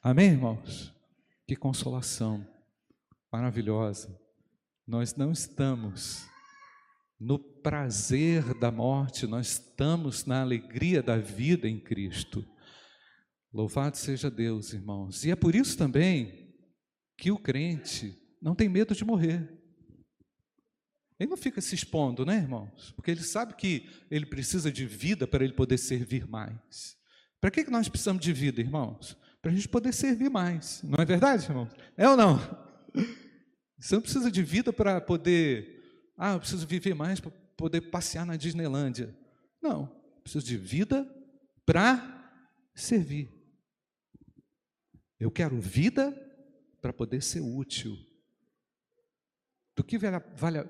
Amém, 0.02 0.30
irmãos? 0.30 0.94
Que 1.48 1.56
consolação 1.56 2.46
maravilhosa. 3.32 4.20
Nós 4.86 5.16
não 5.16 5.32
estamos 5.32 6.26
no 7.20 7.40
prazer 7.40 8.54
da 8.60 8.72
morte, 8.72 9.26
nós 9.26 9.54
estamos 9.54 10.26
na 10.26 10.42
alegria 10.42 11.02
da 11.02 11.18
vida 11.18 11.68
em 11.68 11.80
Cristo. 11.80 12.46
Louvado 13.52 13.98
seja 13.98 14.30
Deus, 14.30 14.74
irmãos. 14.74 15.26
E 15.26 15.32
é 15.32 15.36
por 15.36 15.56
isso 15.56 15.78
também 15.78 16.54
que 17.18 17.32
o 17.32 17.38
crente 17.38 18.18
não 18.42 18.56
tem 18.56 18.70
medo 18.70 18.94
de 18.94 19.04
morrer. 19.04 19.52
Ele 21.20 21.30
não 21.32 21.38
fica 21.38 21.60
se 21.60 21.74
expondo, 21.74 22.24
né, 22.26 22.38
irmãos? 22.38 22.92
Porque 22.92 23.10
ele 23.10 23.24
sabe 23.24 23.56
que 23.56 23.90
ele 24.12 24.28
precisa 24.28 24.72
de 24.72 24.86
vida 24.86 25.26
para 25.26 25.44
ele 25.44 25.54
poder 25.54 25.80
servir 25.80 26.28
mais. 26.28 26.96
Para 27.42 27.50
que 27.50 27.70
nós 27.72 27.90
precisamos 27.90 28.24
de 28.24 28.32
vida, 28.32 28.62
irmãos? 28.62 29.18
para 29.48 29.54
a 29.54 29.56
gente 29.56 29.70
poder 29.70 29.94
servir 29.94 30.30
mais. 30.30 30.82
Não 30.84 31.02
é 31.02 31.06
verdade, 31.06 31.46
irmão? 31.46 31.70
É 31.96 32.08
ou 32.10 32.18
não? 32.18 32.67
Você 33.80 33.96
não 33.96 34.02
precisa 34.02 34.32
de 34.32 34.44
vida 34.44 34.74
para 34.74 35.00
poder. 35.00 36.12
Ah, 36.18 36.34
eu 36.34 36.40
preciso 36.40 36.66
viver 36.66 36.96
mais 36.96 37.20
para 37.20 37.32
poder 37.56 37.82
passear 37.82 38.26
na 38.26 38.36
Disneylândia. 38.36 39.16
Não, 39.62 39.88
preciso 40.24 40.46
de 40.46 40.58
vida 40.58 41.08
para 41.66 42.18
servir. 42.74 43.32
Eu 45.20 45.32
quero 45.32 45.60
vida 45.60 46.12
para 46.82 46.94
poder 46.94 47.22
ser 47.22 47.42
útil. 47.42 47.98
Do 49.76 49.84
que 49.84 49.98
vale, 49.98 50.24
vale, 50.36 50.70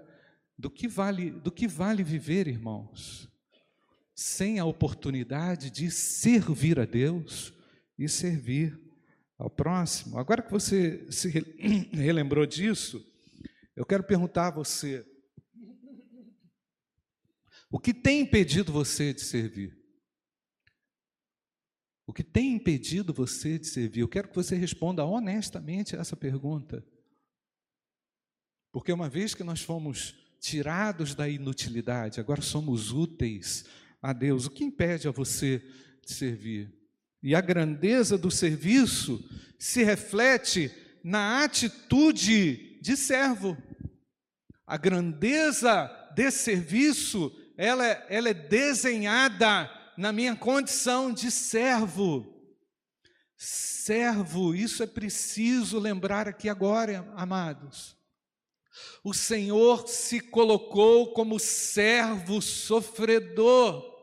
do 0.57 0.69
que 0.69 0.87
vale, 0.87 1.31
do 1.31 1.51
que 1.51 1.67
vale 1.67 2.03
viver, 2.03 2.47
irmãos, 2.47 3.29
sem 4.15 4.59
a 4.59 4.65
oportunidade 4.65 5.69
de 5.69 5.91
servir 5.91 6.79
a 6.79 6.85
Deus 6.85 7.53
e 7.97 8.09
servir 8.09 8.86
ao 9.37 9.49
próximo? 9.49 10.17
Agora 10.17 10.41
que 10.41 10.51
você 10.51 11.09
se 11.11 11.29
relembrou 11.93 12.45
disso, 12.45 13.05
eu 13.75 13.85
quero 13.85 14.03
perguntar 14.03 14.47
a 14.47 14.51
você: 14.51 15.05
o 17.69 17.79
que 17.79 17.93
tem 17.93 18.21
impedido 18.21 18.71
você 18.71 19.13
de 19.13 19.21
servir? 19.21 19.77
O 22.05 22.13
que 22.13 22.23
tem 22.23 22.53
impedido 22.53 23.13
você 23.13 23.59
de 23.59 23.67
servir? 23.67 23.99
Eu 23.99 24.07
quero 24.07 24.29
que 24.29 24.35
você 24.35 24.55
responda 24.55 25.05
honestamente 25.05 25.95
essa 25.95 26.15
pergunta. 26.15 26.83
Porque 28.71 28.93
uma 28.93 29.09
vez 29.09 29.35
que 29.35 29.43
nós 29.43 29.61
fomos 29.61 30.15
tirados 30.39 31.13
da 31.13 31.27
inutilidade, 31.27 32.19
agora 32.19 32.41
somos 32.41 32.91
úteis 32.91 33.65
a 34.01 34.13
Deus, 34.13 34.45
o 34.45 34.51
que 34.51 34.63
impede 34.63 35.07
a 35.07 35.11
você 35.11 35.59
de 36.05 36.13
servir? 36.13 36.76
E 37.21 37.35
a 37.35 37.41
grandeza 37.41 38.17
do 38.17 38.29
serviço 38.29 39.23
se 39.59 39.83
reflete 39.83 40.71
na 41.03 41.43
atitude 41.43 42.79
de 42.81 42.95
servo. 42.95 43.57
A 44.65 44.77
grandeza 44.77 45.89
desse 46.13 46.39
serviço, 46.39 47.31
ela, 47.57 47.85
é, 47.85 48.05
ela 48.09 48.29
é 48.29 48.33
desenhada 48.33 49.69
na 49.97 50.11
minha 50.11 50.35
condição 50.35 51.11
de 51.11 51.31
servo. 51.31 52.33
Servo, 53.35 54.53
isso 54.53 54.83
é 54.83 54.87
preciso 54.87 55.79
lembrar 55.79 56.27
aqui 56.27 56.49
agora, 56.49 57.07
amados. 57.15 57.97
O 59.03 59.13
Senhor 59.13 59.87
se 59.87 60.19
colocou 60.19 61.13
como 61.13 61.39
servo 61.39 62.41
sofredor. 62.41 63.96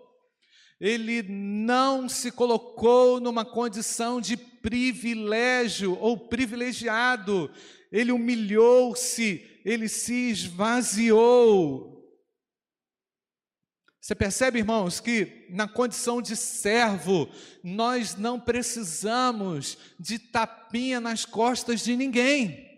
Ele 0.81 1.23
não 1.23 2.09
se 2.09 2.31
colocou 2.31 3.21
numa 3.21 3.45
condição 3.45 4.21
de 4.21 4.37
privilégio 4.37 5.99
ou 5.99 6.17
privilegiado. 6.17 7.51
Ele 7.93 8.13
humilhou-se, 8.13 9.61
ele 9.65 9.89
se 9.89 10.31
esvaziou. 10.31 11.95
Você 14.05 14.15
percebe, 14.15 14.59
irmãos, 14.59 15.01
que 15.01 15.47
na 15.49 15.67
condição 15.67 16.21
de 16.21 16.37
servo, 16.37 17.27
nós 17.63 18.15
não 18.17 18.39
precisamos 18.39 19.79
de 19.99 20.19
tapinha 20.19 21.01
nas 21.01 21.25
costas 21.25 21.81
de 21.81 21.97
ninguém. 21.97 22.71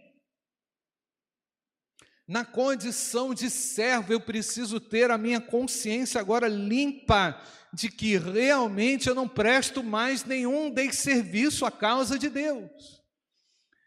Na 2.29 2.45
condição 2.45 3.35
de 3.35 3.51
servo, 3.51 4.13
eu 4.13 4.21
preciso 4.21 4.79
ter 4.79 5.11
a 5.11 5.19
minha 5.19 5.41
consciência 5.41 6.21
agora 6.21 6.47
limpa 6.47 7.41
de 7.77 7.91
que 7.91 8.17
realmente 8.17 9.07
eu 9.07 9.15
não 9.15 9.29
presto 9.29 9.85
mais 9.85 10.25
nenhum 10.25 10.71
desserviço 10.71 11.67
à 11.67 11.71
causa 11.71 12.19
de 12.19 12.31
Deus. 12.31 13.03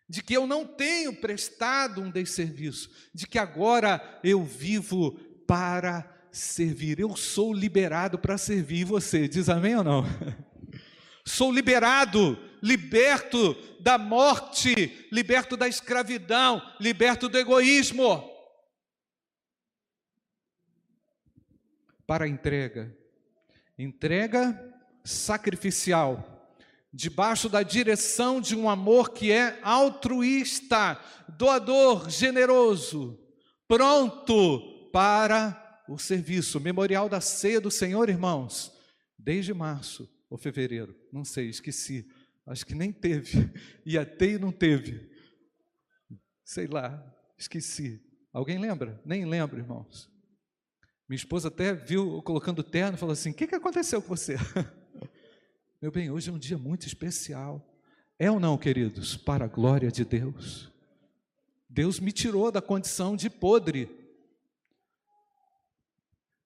De 0.08 0.22
que 0.22 0.38
eu 0.38 0.46
não 0.46 0.64
tenho 0.64 1.12
prestado 1.16 2.00
um 2.00 2.12
desserviço, 2.12 2.88
de 3.16 3.26
que 3.26 3.40
agora 3.40 4.20
eu 4.24 4.44
vivo 4.44 5.14
para 5.48 6.08
servir. 6.32 7.00
Eu 7.00 7.16
sou 7.16 7.52
liberado 7.52 8.20
para 8.20 8.38
servir 8.38 8.86
você. 8.86 9.28
Diz 9.28 9.50
amém 9.50 9.76
ou 9.76 9.84
não? 9.84 10.06
Sou 11.26 11.52
liberado, 11.52 12.40
liberto 12.62 13.56
da 13.80 14.00
morte, 14.00 15.08
liberto 15.12 15.56
da 15.56 15.68
escravidão, 15.68 16.60
liberto 16.80 17.30
do 17.30 17.38
egoísmo. 17.38 18.28
Para 22.08 22.26
a 22.26 22.28
entrega, 22.28 22.99
entrega 23.80 24.62
sacrificial, 25.04 26.52
debaixo 26.92 27.48
da 27.48 27.64
direção 27.64 28.42
de 28.42 28.56
um 28.56 28.70
amor 28.70 29.12
que 29.12 29.32
é 29.32 29.58
altruísta, 29.64 31.00
doador, 31.38 32.10
generoso, 32.10 33.18
pronto 33.68 34.90
para 34.92 35.82
o 35.88 35.98
serviço, 35.98 36.60
memorial 36.60 37.08
da 37.08 37.22
ceia 37.22 37.62
do 37.62 37.72
Senhor, 37.72 38.10
irmãos, 38.10 38.72
desde 39.18 39.54
março 39.54 40.10
ou 40.30 40.38
fevereiro, 40.38 40.96
não 41.12 41.24
sei, 41.24 41.50
esqueci, 41.50 42.06
acho 42.46 42.66
que 42.66 42.76
nem 42.76 42.92
teve, 42.92 43.50
ia 43.86 44.06
ter 44.06 44.34
e 44.34 44.40
não 44.40 44.52
teve, 44.52 45.10
sei 46.44 46.68
lá, 46.68 47.04
esqueci. 47.38 48.04
Alguém 48.34 48.60
lembra? 48.60 49.02
Nem 49.06 49.26
lembro, 49.26 49.58
irmãos. 49.58 50.09
Minha 51.10 51.18
esposa 51.18 51.50
até 51.50 51.74
viu 51.74 52.22
colocando 52.22 52.64
terno 52.64 52.96
e 52.96 53.00
falou 53.00 53.14
assim: 53.14 53.32
O 53.32 53.34
que, 53.34 53.48
que 53.48 53.56
aconteceu 53.56 54.02
com 54.02 54.16
você? 54.16 54.38
Meu 55.82 55.92
bem, 55.92 56.10
hoje 56.10 56.30
é 56.30 56.34
um 56.34 56.40
dia 56.40 56.58
muito 56.58 56.88
especial. 56.88 57.66
É 58.18 58.30
ou 58.30 58.40
não, 58.40 58.58
queridos? 58.58 59.18
Para 59.18 59.46
a 59.46 59.48
glória 59.48 59.92
de 59.92 60.06
Deus. 60.06 60.72
Deus 61.68 62.00
me 62.00 62.12
tirou 62.12 62.52
da 62.52 62.62
condição 62.62 63.16
de 63.16 63.30
podre 63.30 64.00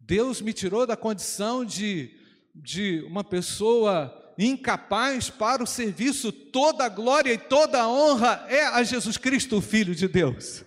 Deus 0.05 0.41
me 0.41 0.51
tirou 0.51 0.85
da 0.85 0.97
condição 0.97 1.63
de, 1.63 2.11
de 2.53 3.01
uma 3.07 3.23
pessoa 3.23 4.33
incapaz 4.37 5.29
para 5.29 5.63
o 5.63 5.67
serviço, 5.67 6.29
toda 6.31 6.83
a 6.83 6.89
glória 6.89 7.31
e 7.31 7.37
toda 7.37 7.81
a 7.81 7.87
honra 7.87 8.45
é 8.49 8.65
a 8.65 8.83
Jesus 8.83 9.15
Cristo, 9.15 9.57
o 9.57 9.61
Filho 9.61 9.95
de 9.95 10.09
Deus. 10.09 10.65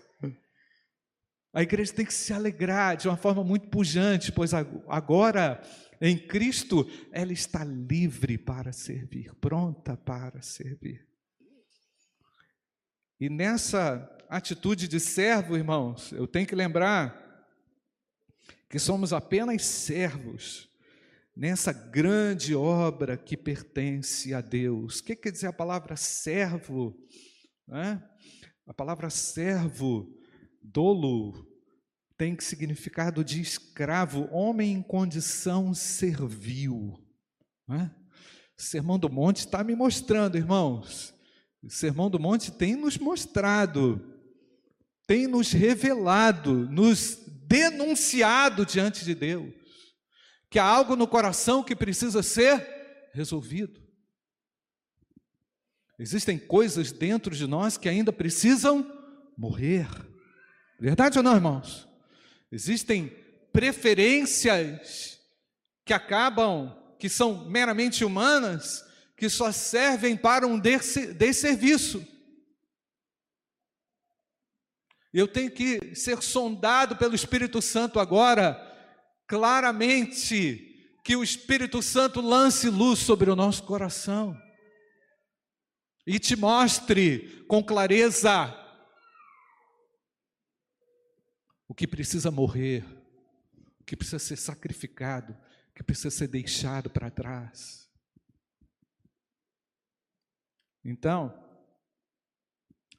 A 1.57 1.63
igreja 1.63 1.91
tem 1.95 2.05
que 2.05 2.13
se 2.13 2.35
alegrar 2.35 2.99
de 2.99 3.09
uma 3.09 3.17
forma 3.17 3.43
muito 3.43 3.69
pujante, 3.69 4.31
pois 4.31 4.53
agora 4.53 5.59
em 5.99 6.19
Cristo 6.19 6.87
ela 7.11 7.33
está 7.33 7.65
livre 7.65 8.37
para 8.37 8.75
servir, 8.75 9.35
pronta 9.37 9.97
para 9.97 10.43
servir. 10.43 11.09
E 13.19 13.31
nessa 13.31 14.07
atitude 14.29 14.87
de 14.87 15.01
servo, 15.01 15.57
irmãos, 15.57 16.13
eu 16.13 16.27
tenho 16.27 16.47
que 16.47 16.55
lembrar 16.55 17.49
que 18.69 18.79
somos 18.79 19.15
apenas 19.15 19.63
servos 19.63 20.69
nessa 21.35 21.73
grande 21.73 22.55
obra 22.55 23.17
que 23.17 23.35
pertence 23.35 24.35
a 24.35 24.43
Deus. 24.43 24.99
O 24.99 25.05
que 25.05 25.17
quer 25.17 25.33
dizer 25.33 25.47
a 25.47 25.55
palavra 25.55 25.97
servo? 25.97 26.95
A 28.67 28.75
palavra 28.75 29.09
servo, 29.09 30.16
dolo, 30.73 31.47
tem 32.17 32.39
significado 32.41 33.23
de 33.23 33.41
escravo, 33.41 34.29
homem 34.33 34.73
em 34.73 34.83
condição 34.83 35.75
servil. 35.75 36.99
É? 37.71 37.91
O 38.59 38.63
Sermão 38.63 38.99
do 38.99 39.11
Monte 39.11 39.39
está 39.39 39.63
me 39.63 39.75
mostrando, 39.75 40.37
irmãos. 40.37 41.15
O 41.63 41.71
Sermão 41.71 42.09
do 42.09 42.19
Monte 42.19 42.51
tem 42.51 42.75
nos 42.75 42.97
mostrado, 42.97 44.01
tem 45.07 45.27
nos 45.27 45.53
revelado, 45.53 46.69
nos 46.71 47.19
denunciado 47.47 48.65
diante 48.65 49.05
de 49.05 49.15
Deus, 49.15 49.53
que 50.49 50.59
há 50.59 50.65
algo 50.65 50.97
no 50.97 51.07
coração 51.07 51.63
que 51.63 51.77
precisa 51.77 52.23
ser 52.23 53.11
resolvido. 53.13 53.85
Existem 55.99 56.39
coisas 56.39 56.93
dentro 56.93 57.35
de 57.35 57.47
nós 57.47 57.77
que 57.77 57.89
ainda 57.89 58.13
precisam 58.13 58.85
morrer. 59.37 59.89
Verdade 60.79 61.19
ou 61.19 61.25
não, 61.25 61.35
irmãos? 61.35 61.89
Existem 62.51 63.09
preferências 63.53 65.19
que 65.85 65.93
acabam, 65.93 66.77
que 66.99 67.09
são 67.09 67.49
meramente 67.49 68.05
humanas, 68.05 68.85
que 69.17 69.29
só 69.29 69.51
servem 69.51 70.17
para 70.17 70.47
um 70.47 70.61
desserviço. 70.61 72.07
Eu 75.13 75.27
tenho 75.27 75.51
que 75.51 75.95
ser 75.95 76.23
sondado 76.23 76.97
pelo 76.97 77.15
Espírito 77.15 77.63
Santo 77.63 77.99
agora, 77.99 78.61
claramente, 79.27 80.93
que 81.03 81.17
o 81.17 81.23
Espírito 81.23 81.81
Santo 81.81 82.21
lance 82.21 82.69
luz 82.69 82.99
sobre 82.99 83.31
o 83.31 83.37
nosso 83.37 83.63
coração 83.63 84.37
e 86.07 86.19
te 86.19 86.37
mostre 86.37 87.45
com 87.49 87.63
clareza 87.65 88.55
o 91.66 91.66
que 91.77 91.87
precisa 91.87 92.31
morrer, 92.31 92.83
o 93.79 93.85
que 93.85 93.95
precisa 93.95 94.19
ser 94.19 94.37
sacrificado, 94.37 95.35
o 95.71 95.75
que 95.75 95.83
precisa 95.83 96.11
ser 96.11 96.27
deixado 96.27 96.89
para 96.89 97.11
trás. 97.11 97.87
Então, 100.83 101.39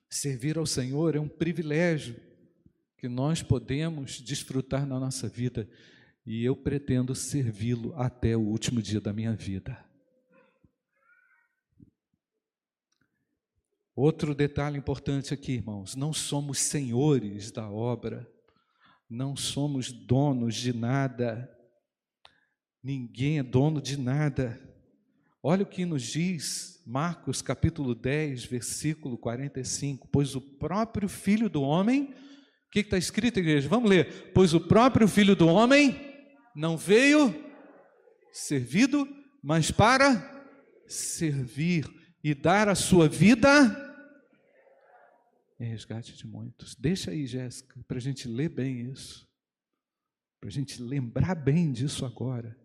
servir 0.08 0.58
ao 0.58 0.66
Senhor 0.66 1.16
é 1.16 1.20
um 1.20 1.28
privilégio 1.28 2.22
que 2.98 3.08
nós 3.08 3.42
podemos 3.42 4.22
desfrutar 4.22 4.86
na 4.86 5.00
nossa 5.00 5.28
vida 5.28 5.68
e 6.26 6.44
eu 6.44 6.56
pretendo 6.56 7.16
servi-lo 7.16 7.96
até 7.96 8.36
o 8.36 8.42
último 8.42 8.82
dia 8.82 9.02
da 9.02 9.14
minha 9.14 9.34
vida. 9.34 9.84
Outro 13.96 14.36
detalhe 14.36 14.78
importante 14.78 15.34
aqui, 15.34 15.54
irmãos: 15.54 15.96
não 15.96 16.14
somos 16.14 16.60
senhores 16.60 17.52
da 17.52 17.68
obra, 17.70 18.32
não 19.10 19.36
somos 19.36 19.92
donos 19.92 20.56
de 20.56 20.74
nada, 20.74 21.50
ninguém 22.84 23.40
é 23.40 23.44
dono 23.44 23.82
de 23.82 23.98
nada. 23.98 24.62
Olha 25.42 25.64
o 25.64 25.68
que 25.68 25.86
nos 25.86 26.04
diz 26.04 26.84
Marcos 26.86 27.42
capítulo 27.42 27.96
10, 27.96 28.46
versículo 28.46 29.18
45: 29.18 30.10
Pois 30.12 30.36
o 30.36 30.42
próprio 30.42 31.08
Filho 31.08 31.50
do 31.50 31.62
Homem, 31.62 32.14
o 32.68 32.70
que 32.72 32.80
está 32.80 32.98
escrito, 32.98 33.40
igreja? 33.40 33.70
Vamos 33.70 33.90
ler. 33.90 34.32
Pois 34.34 34.54
o 34.54 34.60
próprio 34.60 35.08
Filho 35.08 35.36
do 35.36 35.48
Homem 35.48 36.00
não 36.56 36.76
veio 36.76 37.34
servido, 38.34 39.08
mas 39.42 39.72
para 39.72 40.36
servir 40.86 41.88
e 42.24 42.34
dar 42.34 42.68
a 42.68 42.76
sua 42.76 43.08
vida 43.08 43.87
em 45.60 45.66
resgate 45.66 46.16
de 46.16 46.28
muitos. 46.28 46.76
Deixa 46.76 47.12
aí, 47.12 47.26
Jéssica, 47.26 47.84
para 47.88 47.98
a 47.98 48.02
gente 48.02 48.28
ler 48.28 48.50
bem 48.50 48.92
isso, 48.92 49.28
para 50.40 50.50
a 50.50 50.52
gente 50.52 50.82
lembrar 50.82 51.36
bem 51.36 51.72
disso 51.72 52.06
agora, 52.06 52.58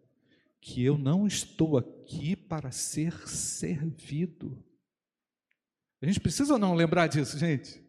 que 0.61 0.83
eu 0.85 0.97
não 0.97 1.27
estou 1.27 1.77
aqui 1.77 2.37
para 2.37 2.71
ser 2.71 3.27
servido. 3.27 4.63
A 6.01 6.07
gente 6.07 6.21
precisa 6.21 6.53
ou 6.53 6.59
não 6.59 6.75
lembrar 6.75 7.07
disso, 7.07 7.39
gente? 7.39 7.83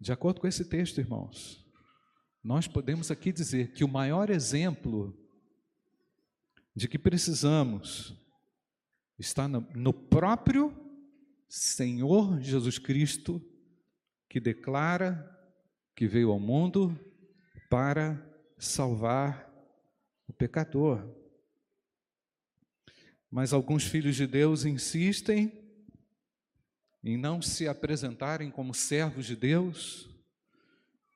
De 0.00 0.12
acordo 0.12 0.40
com 0.40 0.46
esse 0.46 0.64
texto, 0.64 0.98
irmãos, 0.98 1.62
nós 2.42 2.66
podemos 2.66 3.10
aqui 3.10 3.30
dizer 3.30 3.72
que 3.72 3.84
o 3.84 3.88
maior 3.88 4.30
exemplo 4.30 5.14
de 6.80 6.88
que 6.88 6.98
precisamos 6.98 8.16
está 9.18 9.46
no 9.46 9.92
próprio 9.92 10.74
Senhor 11.46 12.40
Jesus 12.40 12.78
Cristo, 12.78 13.38
que 14.30 14.40
declara 14.40 15.28
que 15.94 16.06
veio 16.06 16.30
ao 16.30 16.40
mundo 16.40 16.98
para 17.68 18.18
salvar 18.56 19.46
o 20.26 20.32
pecador. 20.32 21.06
Mas 23.30 23.52
alguns 23.52 23.84
filhos 23.84 24.16
de 24.16 24.26
Deus 24.26 24.64
insistem 24.64 25.52
em 27.04 27.18
não 27.18 27.42
se 27.42 27.68
apresentarem 27.68 28.50
como 28.50 28.72
servos 28.72 29.26
de 29.26 29.36
Deus 29.36 30.09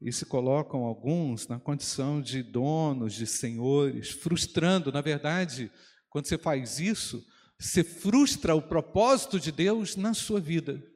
e 0.05 0.12
se 0.12 0.27
colocam 0.27 0.85
alguns 0.85 1.49
na 1.49 1.59
condição 1.59 2.21
de 2.21 2.43
donos, 2.43 3.14
de 3.14 3.27
senhores, 3.27 4.11
frustrando, 4.11 4.93
na 4.93 5.01
verdade, 5.01 5.73
quando 6.11 6.27
você 6.27 6.37
faz 6.37 6.79
isso, 6.79 7.27
você 7.59 7.83
frustra 7.83 8.55
o 8.55 8.61
propósito 8.61 9.40
de 9.40 9.51
Deus 9.51 9.97
na 9.97 10.12
sua 10.12 10.43
vida. 10.43 10.87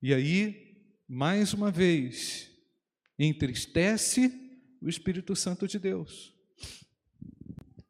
E 0.00 0.14
aí, 0.14 0.94
mais 1.08 1.52
uma 1.52 1.72
vez, 1.72 2.52
entristece 3.18 4.32
o 4.80 4.88
Espírito 4.88 5.34
Santo 5.34 5.66
de 5.66 5.76
Deus. 5.76 6.32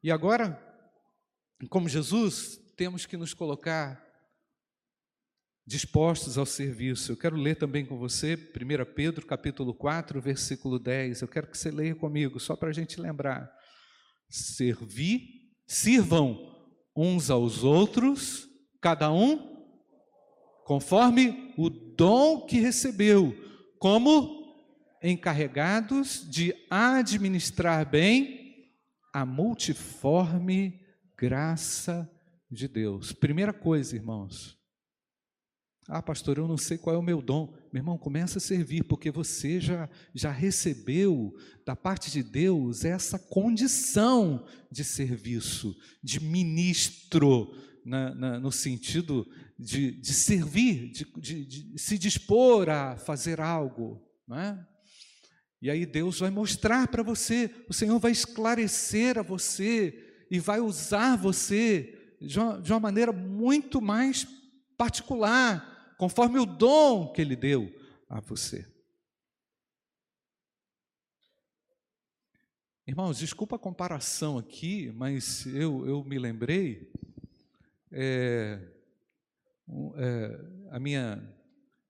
E 0.01 0.09
agora, 0.09 0.59
como 1.69 1.87
Jesus, 1.87 2.57
temos 2.75 3.05
que 3.05 3.15
nos 3.15 3.35
colocar 3.35 4.03
dispostos 5.69 6.35
ao 6.35 6.47
serviço. 6.47 7.11
Eu 7.11 7.15
quero 7.15 7.35
ler 7.35 7.55
também 7.55 7.85
com 7.85 7.95
você 7.95 8.33
1 8.33 8.91
Pedro 8.95 9.23
capítulo 9.23 9.71
4, 9.71 10.19
versículo 10.19 10.79
10. 10.79 11.21
Eu 11.21 11.27
quero 11.27 11.45
que 11.45 11.55
você 11.55 11.69
leia 11.69 11.93
comigo, 11.93 12.39
só 12.39 12.55
para 12.55 12.69
a 12.69 12.73
gente 12.73 12.99
lembrar. 12.99 13.47
Servi, 14.27 15.51
sirvam 15.67 16.57
uns 16.95 17.29
aos 17.29 17.63
outros, 17.63 18.47
cada 18.81 19.11
um 19.11 19.63
conforme 20.65 21.53
o 21.55 21.69
dom 21.69 22.47
que 22.47 22.59
recebeu, 22.59 23.35
como 23.77 24.55
encarregados 25.03 26.27
de 26.27 26.51
administrar 26.67 27.87
bem 27.87 28.71
a 29.13 29.23
multiforme 29.23 30.79
graça 31.15 32.09
de 32.49 32.67
Deus. 32.67 33.11
Primeira 33.11 33.53
coisa, 33.53 33.95
irmãos, 33.95 34.58
ah, 35.91 36.03
pastor, 36.03 36.37
eu 36.37 36.47
não 36.47 36.57
sei 36.57 36.77
qual 36.77 36.95
é 36.95 36.99
o 36.99 37.03
meu 37.03 37.19
dom. 37.19 37.51
Meu 37.73 37.81
irmão, 37.81 37.97
começa 37.97 38.37
a 38.37 38.41
servir, 38.41 38.83
porque 38.83 39.09
você 39.09 39.59
já, 39.59 39.89
já 40.13 40.31
recebeu 40.31 41.35
da 41.65 41.75
parte 41.75 42.11
de 42.11 42.21
Deus 42.21 42.85
essa 42.85 43.17
condição 43.17 44.45
de 44.71 44.83
serviço, 44.83 45.75
de 46.03 46.23
ministro, 46.23 47.51
na, 47.83 48.13
na, 48.13 48.39
no 48.39 48.51
sentido 48.51 49.27
de, 49.57 49.93
de 49.93 50.13
servir, 50.13 50.91
de, 50.91 51.07
de, 51.17 51.45
de, 51.45 51.79
se 51.81 51.97
dispor 51.97 52.69
a 52.69 52.95
fazer 52.95 53.41
algo. 53.41 53.99
Não 54.27 54.37
é? 54.37 54.67
E 55.59 55.71
aí 55.71 55.87
Deus 55.87 56.19
vai 56.19 56.29
mostrar 56.29 56.87
para 56.87 57.01
você, 57.01 57.49
o 57.67 57.73
Senhor 57.73 57.97
vai 57.97 58.11
esclarecer 58.11 59.17
a 59.17 59.23
você 59.23 60.23
e 60.29 60.39
vai 60.39 60.59
usar 60.59 61.15
você 61.15 62.15
de 62.21 62.39
uma, 62.39 62.61
de 62.61 62.71
uma 62.71 62.79
maneira 62.79 63.11
muito 63.11 63.81
mais 63.81 64.27
particular 64.77 65.78
conforme 65.99 66.39
o 66.39 66.45
dom 66.45 67.11
que 67.11 67.21
Ele 67.21 67.35
deu 67.35 67.69
a 68.07 68.21
você. 68.21 68.65
Irmãos, 72.87 73.19
desculpa 73.19 73.57
a 73.57 73.59
comparação 73.59 74.37
aqui, 74.37 74.93
mas 74.93 75.45
eu, 75.47 75.85
eu 75.85 76.01
me 76.05 76.17
lembrei, 76.17 76.89
é, 77.91 78.65
é, 79.97 80.39
a 80.71 80.79
minha, 80.79 81.21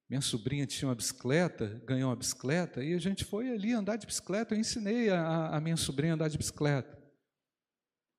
minha 0.10 0.22
sobrinha 0.22 0.66
tinha 0.66 0.90
uma 0.90 0.96
bicicleta, 0.96 1.80
ganhou 1.86 2.10
uma 2.10 2.16
bicicleta, 2.16 2.84
e 2.84 2.96
a 2.96 3.00
gente 3.00 3.24
foi 3.24 3.52
ali 3.52 3.74
andar 3.74 3.96
de 3.96 4.08
bicicleta, 4.08 4.56
eu 4.56 4.60
ensinei 4.60 5.12
a, 5.12 5.56
a 5.56 5.62
minha 5.62 5.78
sobrinha 5.78 6.14
a 6.14 6.16
andar 6.16 6.30
de 6.30 6.38
bicicleta. 6.38 6.98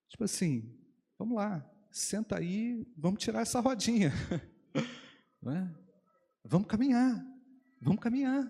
Tipo 0.08 0.22
assim, 0.22 0.72
vamos 1.18 1.36
lá, 1.36 1.68
senta 1.90 2.38
aí, 2.38 2.86
vamos 2.96 3.20
tirar 3.20 3.40
essa 3.40 3.58
rodinha. 3.58 4.12
É? 5.46 5.68
Vamos 6.44 6.68
caminhar, 6.68 7.24
vamos 7.80 8.00
caminhar, 8.00 8.46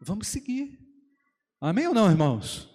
vamos 0.00 0.26
seguir. 0.26 0.78
Amém 1.60 1.86
ou 1.86 1.94
não, 1.94 2.10
irmãos? 2.10 2.68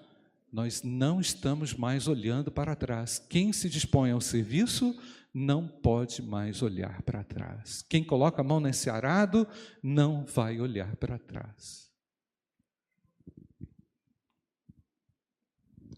Nós 0.52 0.82
não 0.82 1.20
estamos 1.20 1.74
mais 1.74 2.08
olhando 2.08 2.52
para 2.52 2.76
trás. 2.76 3.20
Quem 3.20 3.52
se 3.54 3.70
dispõe 3.70 4.12
ao 4.12 4.22
serviço 4.22 4.98
não 5.34 5.68
pode 5.68 6.22
mais 6.22 6.62
olhar 6.62 7.02
para 7.04 7.24
trás. 7.24 7.84
Quem 7.84 8.04
coloca 8.04 8.42
a 8.42 8.44
mão 8.44 8.60
nesse 8.60 8.90
arado 8.90 9.48
não 9.84 10.26
vai 10.26 10.60
olhar 10.60 10.96
para 10.96 11.20
trás. 11.20 11.92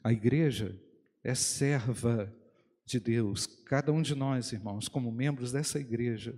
A 0.03 0.11
igreja 0.11 0.77
é 1.23 1.35
serva 1.35 2.33
de 2.85 2.99
Deus. 2.99 3.45
Cada 3.45 3.91
um 3.91 4.01
de 4.01 4.15
nós, 4.15 4.51
irmãos, 4.51 4.87
como 4.87 5.11
membros 5.11 5.51
dessa 5.51 5.79
igreja, 5.79 6.37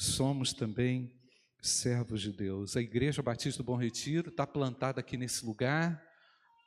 somos 0.00 0.54
também 0.54 1.12
servos 1.60 2.22
de 2.22 2.32
Deus. 2.32 2.74
A 2.74 2.80
Igreja 2.80 3.22
Batista 3.22 3.62
do 3.62 3.66
Bom 3.66 3.76
Retiro 3.76 4.30
está 4.30 4.46
plantada 4.46 5.00
aqui 5.00 5.16
nesse 5.16 5.44
lugar 5.44 6.02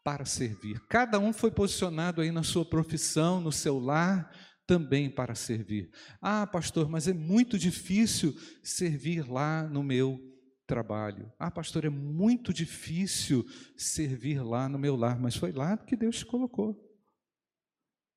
para 0.03 0.23
servir. 0.23 0.79
Cada 0.87 1.17
um 1.17 1.33
foi 1.33 1.49
posicionado 1.49 2.21
aí 2.21 2.31
na 2.31 2.43
sua 2.43 2.63
profissão, 2.63 3.41
no 3.41 3.51
seu 3.51 3.79
lar, 3.79 4.31
também 4.67 5.09
para 5.09 5.33
servir. 5.33 5.89
Ah, 6.21 6.45
pastor, 6.45 6.87
mas 6.87 7.07
é 7.07 7.13
muito 7.13 7.57
difícil 7.57 8.35
servir 8.61 9.27
lá 9.27 9.63
no 9.63 9.81
meu 9.81 10.19
trabalho. 10.67 11.33
Ah, 11.39 11.49
pastor, 11.49 11.85
é 11.85 11.89
muito 11.89 12.53
difícil 12.53 13.43
servir 13.75 14.43
lá 14.43 14.69
no 14.69 14.77
meu 14.77 14.95
lar, 14.95 15.19
mas 15.19 15.35
foi 15.35 15.51
lá 15.51 15.75
que 15.75 15.95
Deus 15.95 16.19
te 16.19 16.25
colocou. 16.25 16.79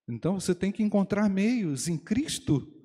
Então 0.07 0.39
você 0.39 0.55
tem 0.55 0.71
que 0.71 0.83
encontrar 0.83 1.31
meios 1.31 1.89
em 1.89 1.97
Cristo 1.97 2.76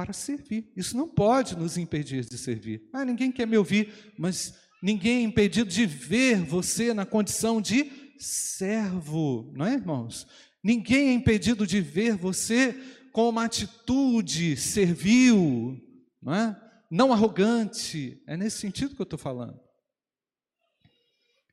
para 0.00 0.14
servir. 0.14 0.72
Isso 0.74 0.96
não 0.96 1.06
pode 1.06 1.54
nos 1.54 1.76
impedir 1.76 2.24
de 2.24 2.38
servir. 2.38 2.88
Ah, 2.90 3.04
ninguém 3.04 3.30
quer 3.30 3.46
me 3.46 3.58
ouvir, 3.58 3.92
mas 4.18 4.54
ninguém 4.82 5.18
é 5.18 5.22
impedido 5.22 5.68
de 5.68 5.84
ver 5.84 6.42
você 6.42 6.94
na 6.94 7.04
condição 7.04 7.60
de 7.60 8.14
servo, 8.18 9.52
não 9.54 9.66
é, 9.66 9.74
irmãos? 9.74 10.26
Ninguém 10.64 11.08
é 11.08 11.12
impedido 11.12 11.66
de 11.66 11.82
ver 11.82 12.16
você 12.16 12.72
com 13.12 13.28
uma 13.28 13.44
atitude 13.44 14.56
servil, 14.56 15.78
não 16.22 16.34
é? 16.34 16.56
Não 16.90 17.12
arrogante. 17.12 18.22
É 18.26 18.38
nesse 18.38 18.56
sentido 18.56 18.94
que 18.94 19.02
eu 19.02 19.04
estou 19.04 19.18
falando. 19.18 19.60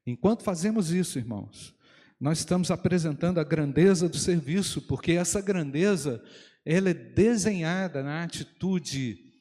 Enquanto 0.06 0.42
fazemos 0.42 0.90
isso, 0.90 1.20
irmãos, 1.20 1.76
Nós 2.20 2.40
estamos 2.40 2.72
apresentando 2.72 3.40
a 3.40 3.44
grandeza 3.44 4.10
do 4.10 4.18
serviço, 4.18 4.82
porque 4.82 5.12
essa 5.12 5.40
grandeza 5.40 6.24
ela 6.69 6.89
é 6.89 6.93
desenhada 6.93 8.03
na 8.03 8.25
atitude 8.25 9.34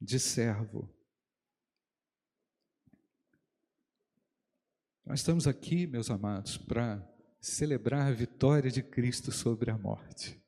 de 0.00 0.18
servo. 0.18 0.92
Nós 5.06 5.20
estamos 5.20 5.46
aqui, 5.46 5.86
meus 5.86 6.10
amados, 6.10 6.56
para 6.56 7.00
celebrar 7.40 8.08
a 8.08 8.12
vitória 8.12 8.72
de 8.72 8.82
Cristo 8.82 9.30
sobre 9.30 9.70
a 9.70 9.78
morte. 9.78 10.42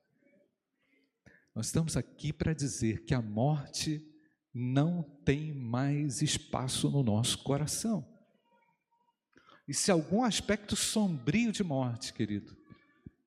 Nós 1.55 1.67
estamos 1.67 1.97
aqui 1.97 2.33
para 2.33 2.53
dizer 2.53 3.05
que 3.05 3.15
a 3.15 3.23
morte 3.23 4.05
não 4.53 5.05
tem 5.25 5.55
mais 5.55 6.23
espaço 6.23 6.91
no 6.91 7.05
nosso 7.05 7.45
coração. 7.45 8.05
E 9.69 9.73
se 9.73 9.93
algum 9.93 10.25
aspecto 10.25 10.75
sombrio 10.75 11.53
de 11.53 11.63
morte, 11.63 12.13
querido, 12.13 12.57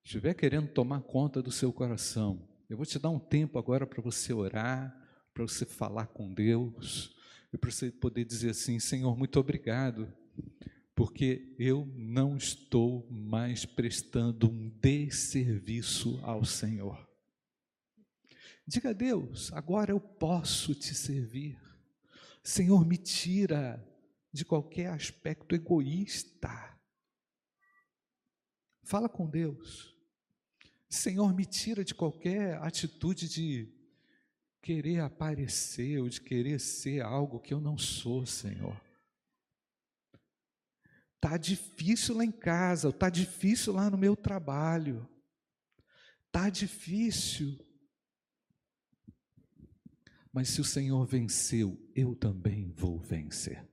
estiver 0.03 0.33
querendo 0.33 0.67
tomar 0.67 0.99
conta 1.03 1.41
do 1.41 1.49
seu 1.51 1.71
coração, 1.71 2.48
eu 2.69 2.77
vou 2.77 2.86
te 2.86 2.99
dar 2.99 3.10
um 3.10 3.19
tempo 3.19 3.58
agora 3.58 3.88
para 3.88 4.01
você 4.01 4.32
orar, 4.32 4.95
para 5.34 5.43
você 5.43 5.65
falar 5.65 6.05
com 6.08 6.32
Deus, 6.32 7.15
e 7.51 7.58
para 7.58 7.71
você 7.71 7.91
poder 7.91 8.23
dizer 8.25 8.51
assim: 8.51 8.79
Senhor, 8.79 9.17
muito 9.17 9.39
obrigado, 9.39 10.13
porque 10.95 11.55
eu 11.58 11.91
não 11.95 12.38
estou 12.38 13.10
mais 13.10 13.65
prestando 13.65 14.47
um 14.47 14.69
desserviço 14.69 16.19
ao 16.23 16.45
Senhor. 16.45 17.10
Diga 18.67 18.91
a 18.91 18.93
Deus, 18.93 19.51
agora 19.51 19.91
eu 19.91 19.99
posso 19.99 20.75
te 20.75 20.93
servir. 20.93 21.60
Senhor, 22.43 22.86
me 22.86 22.97
tira 22.97 23.84
de 24.32 24.45
qualquer 24.45 24.91
aspecto 24.91 25.55
egoísta. 25.55 26.77
Fala 28.84 29.10
com 29.10 29.27
Deus. 29.27 29.98
Senhor, 30.89 31.34
me 31.36 31.45
tira 31.45 31.86
de 31.86 31.93
qualquer 31.93 32.58
atitude 32.58 33.30
de 33.30 33.71
querer 34.60 35.02
aparecer 35.02 35.99
ou 35.99 36.10
de 36.10 36.19
querer 36.19 36.60
ser 36.60 37.02
algo 37.02 37.39
que 37.39 37.54
eu 37.54 37.62
não 37.62 37.78
sou, 37.78 38.25
Senhor. 38.25 38.75
Tá 41.21 41.38
difícil 41.38 42.17
lá 42.17 42.25
em 42.25 42.32
casa, 42.32 42.91
tá 42.91 43.10
difícil 43.10 43.73
lá 43.73 43.89
no 43.89 43.97
meu 43.97 44.15
trabalho. 44.15 45.08
Tá 46.32 46.49
difícil. 46.49 47.60
Mas 50.34 50.49
se 50.49 50.62
o 50.62 50.65
Senhor 50.65 51.06
venceu, 51.06 51.78
eu 51.93 52.15
também 52.15 52.71
vou 52.71 52.97
vencer. 52.97 53.68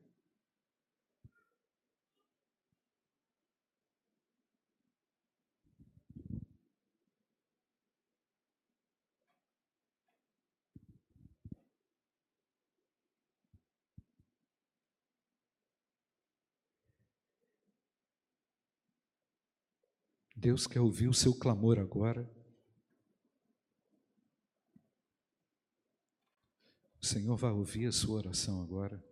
Deus 20.36 20.66
quer 20.66 20.80
ouvir 20.80 21.08
o 21.08 21.14
seu 21.14 21.34
clamor 21.34 21.78
agora. 21.78 22.30
O 27.00 27.06
Senhor 27.06 27.36
vai 27.36 27.50
ouvir 27.50 27.86
a 27.86 27.92
sua 27.92 28.16
oração 28.16 28.62
agora. 28.62 29.02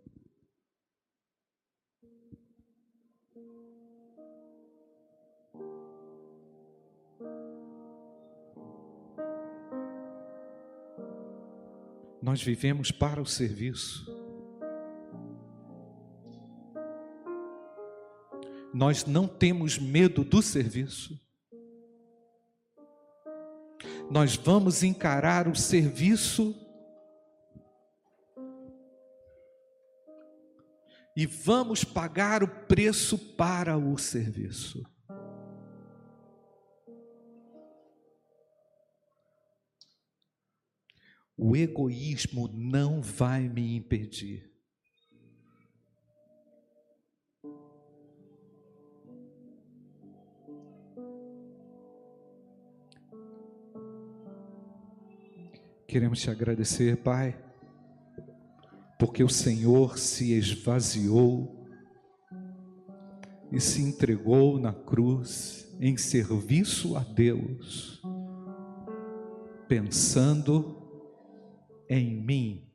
Nós 12.21 12.43
vivemos 12.43 12.91
para 12.91 13.23
o 13.23 13.27
serviço. 13.27 14.24
Nós 18.75 19.05
não 19.05 19.29
temos 19.29 19.79
medo 19.79 20.25
do 20.25 20.43
serviço. 20.43 21.17
Nós 24.11 24.35
vamos 24.35 24.83
encarar 24.83 25.47
o 25.47 25.55
serviço 25.55 26.53
e 31.17 31.25
vamos 31.25 31.85
pagar 31.85 32.43
o 32.43 32.49
preço 32.49 33.17
para 33.17 33.79
o 33.79 33.97
serviço. 33.97 34.85
O 41.37 41.57
egoísmo 41.57 42.49
não 42.49 43.01
vai 43.01 43.49
me 43.49 43.77
impedir. 43.77 44.54
Queremos 55.95 56.21
te 56.21 56.29
agradecer, 56.29 56.97
Pai, 56.97 57.39
porque 58.99 59.23
o 59.23 59.29
Senhor 59.29 59.97
se 59.97 60.33
esvaziou 60.33 61.69
e 63.53 63.61
se 63.61 63.81
entregou 63.81 64.59
na 64.59 64.73
cruz 64.73 65.73
em 65.79 65.97
serviço 65.97 66.97
a 66.97 67.01
Deus, 67.05 68.03
pensando 69.69 70.83
em 71.89 72.17
mim, 72.17 72.69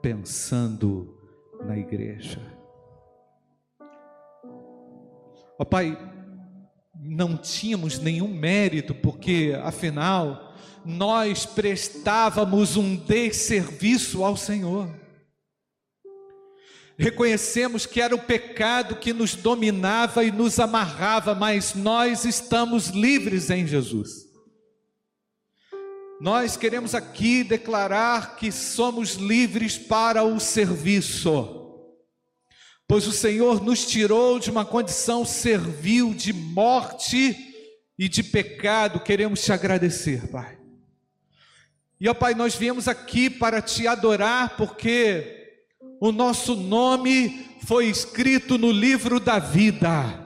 pensando 0.00 1.14
na 1.62 1.76
igreja. 1.76 2.40
Ó 5.58 5.64
Pai, 5.66 5.94
não 6.94 7.36
tínhamos 7.36 7.98
nenhum 7.98 8.28
mérito, 8.28 8.94
porque 8.94 9.52
afinal 9.62 10.45
nós 10.84 11.44
prestávamos 11.44 12.76
um 12.76 12.96
desserviço 12.96 14.24
ao 14.24 14.36
Senhor. 14.36 14.88
Reconhecemos 16.98 17.84
que 17.84 18.00
era 18.00 18.14
o 18.14 18.22
pecado 18.22 18.96
que 18.96 19.12
nos 19.12 19.34
dominava 19.34 20.24
e 20.24 20.32
nos 20.32 20.58
amarrava, 20.58 21.34
mas 21.34 21.74
nós 21.74 22.24
estamos 22.24 22.88
livres 22.88 23.50
em 23.50 23.66
Jesus. 23.66 24.26
Nós 26.18 26.56
queremos 26.56 26.94
aqui 26.94 27.44
declarar 27.44 28.36
que 28.36 28.50
somos 28.50 29.14
livres 29.14 29.76
para 29.76 30.24
o 30.24 30.40
serviço, 30.40 31.90
pois 32.88 33.06
o 33.06 33.12
Senhor 33.12 33.62
nos 33.62 33.84
tirou 33.84 34.38
de 34.38 34.50
uma 34.50 34.64
condição 34.64 35.26
servil 35.26 36.14
de 36.14 36.32
morte 36.32 37.55
e 37.98 38.08
de 38.08 38.22
pecado. 38.22 39.00
Queremos 39.00 39.42
te 39.42 39.52
agradecer, 39.52 40.28
Pai. 40.28 40.58
E 42.00 42.08
ó 42.08 42.14
Pai, 42.14 42.34
nós 42.34 42.54
viemos 42.54 42.88
aqui 42.88 43.30
para 43.30 43.62
te 43.62 43.86
adorar 43.86 44.56
porque 44.56 45.36
o 46.00 46.12
nosso 46.12 46.54
nome 46.54 47.46
foi 47.64 47.86
escrito 47.86 48.58
no 48.58 48.70
livro 48.70 49.18
da 49.18 49.38
vida. 49.38 50.24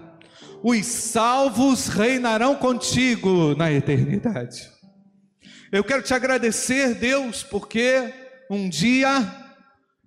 Os 0.63 0.85
salvos 0.85 1.87
reinarão 1.87 2.57
contigo 2.57 3.55
na 3.55 3.73
eternidade. 3.73 4.69
Eu 5.73 5.85
quero 5.85 6.03
te 6.03 6.13
agradecer, 6.13 6.95
Deus, 6.97 7.45
porque 7.45 8.13
um 8.51 8.69
dia 8.69 9.41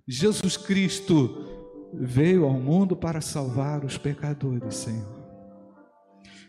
Jesus 0.06 0.56
Cristo 0.58 1.90
veio 1.94 2.44
ao 2.44 2.52
mundo 2.52 2.94
para 2.94 3.22
salvar 3.22 3.84
os 3.84 3.96
pecadores, 3.96 4.74
Senhor. 4.74 5.13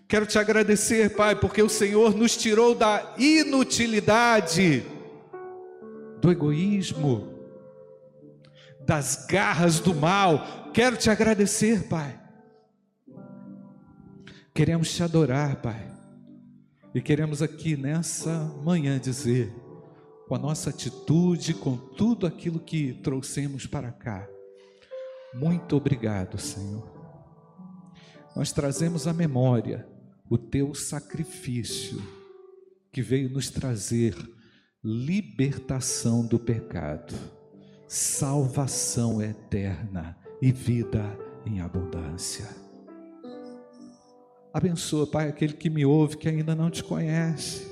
Quero 0.08 0.26
te 0.28 0.38
agradecer, 0.38 1.16
Pai, 1.16 1.36
porque 1.36 1.64
o 1.64 1.70
Senhor 1.70 2.16
nos 2.16 2.38
tirou 2.38 2.76
da 2.76 3.16
inutilidade 3.18 4.86
do 6.22 6.32
egoísmo, 6.32 7.34
das 8.86 9.26
garras 9.28 9.80
do 9.80 9.96
mal. 9.96 10.72
Quero 10.74 10.96
te 10.96 11.10
agradecer, 11.10 11.88
Pai. 11.88 12.20
Queremos 14.54 14.94
te 14.94 15.02
adorar, 15.02 15.56
Pai. 15.62 15.92
E 16.94 17.02
queremos 17.02 17.42
aqui 17.42 17.76
nessa 17.76 18.32
manhã 18.64 19.00
dizer, 19.00 19.52
com 20.28 20.36
a 20.36 20.40
nossa 20.40 20.70
atitude, 20.70 21.56
com 21.56 21.76
tudo 21.76 22.28
aquilo 22.28 22.60
que 22.60 22.94
trouxemos 22.94 23.66
para 23.66 23.92
cá, 23.92 24.28
muito 25.34 25.76
obrigado, 25.76 26.38
Senhor. 26.38 26.90
Nós 28.36 28.52
trazemos 28.52 29.08
à 29.08 29.14
memória 29.14 29.95
o 30.30 30.38
teu 30.38 30.74
sacrifício 30.74 32.02
que 32.92 33.02
veio 33.02 33.30
nos 33.30 33.50
trazer 33.50 34.16
libertação 34.84 36.26
do 36.26 36.40
pecado, 36.40 37.14
salvação 37.88 39.22
eterna 39.22 40.18
e 40.42 40.52
vida 40.52 41.18
em 41.46 41.60
abundância. 41.60 42.48
Abençoa, 44.54 45.06
Pai, 45.06 45.28
aquele 45.28 45.54
que 45.54 45.70
me 45.70 45.86
ouve 45.86 46.18
que 46.18 46.30
ainda 46.30 46.56
não 46.56 46.72
te 46.72 46.84
conhece. 46.84 47.68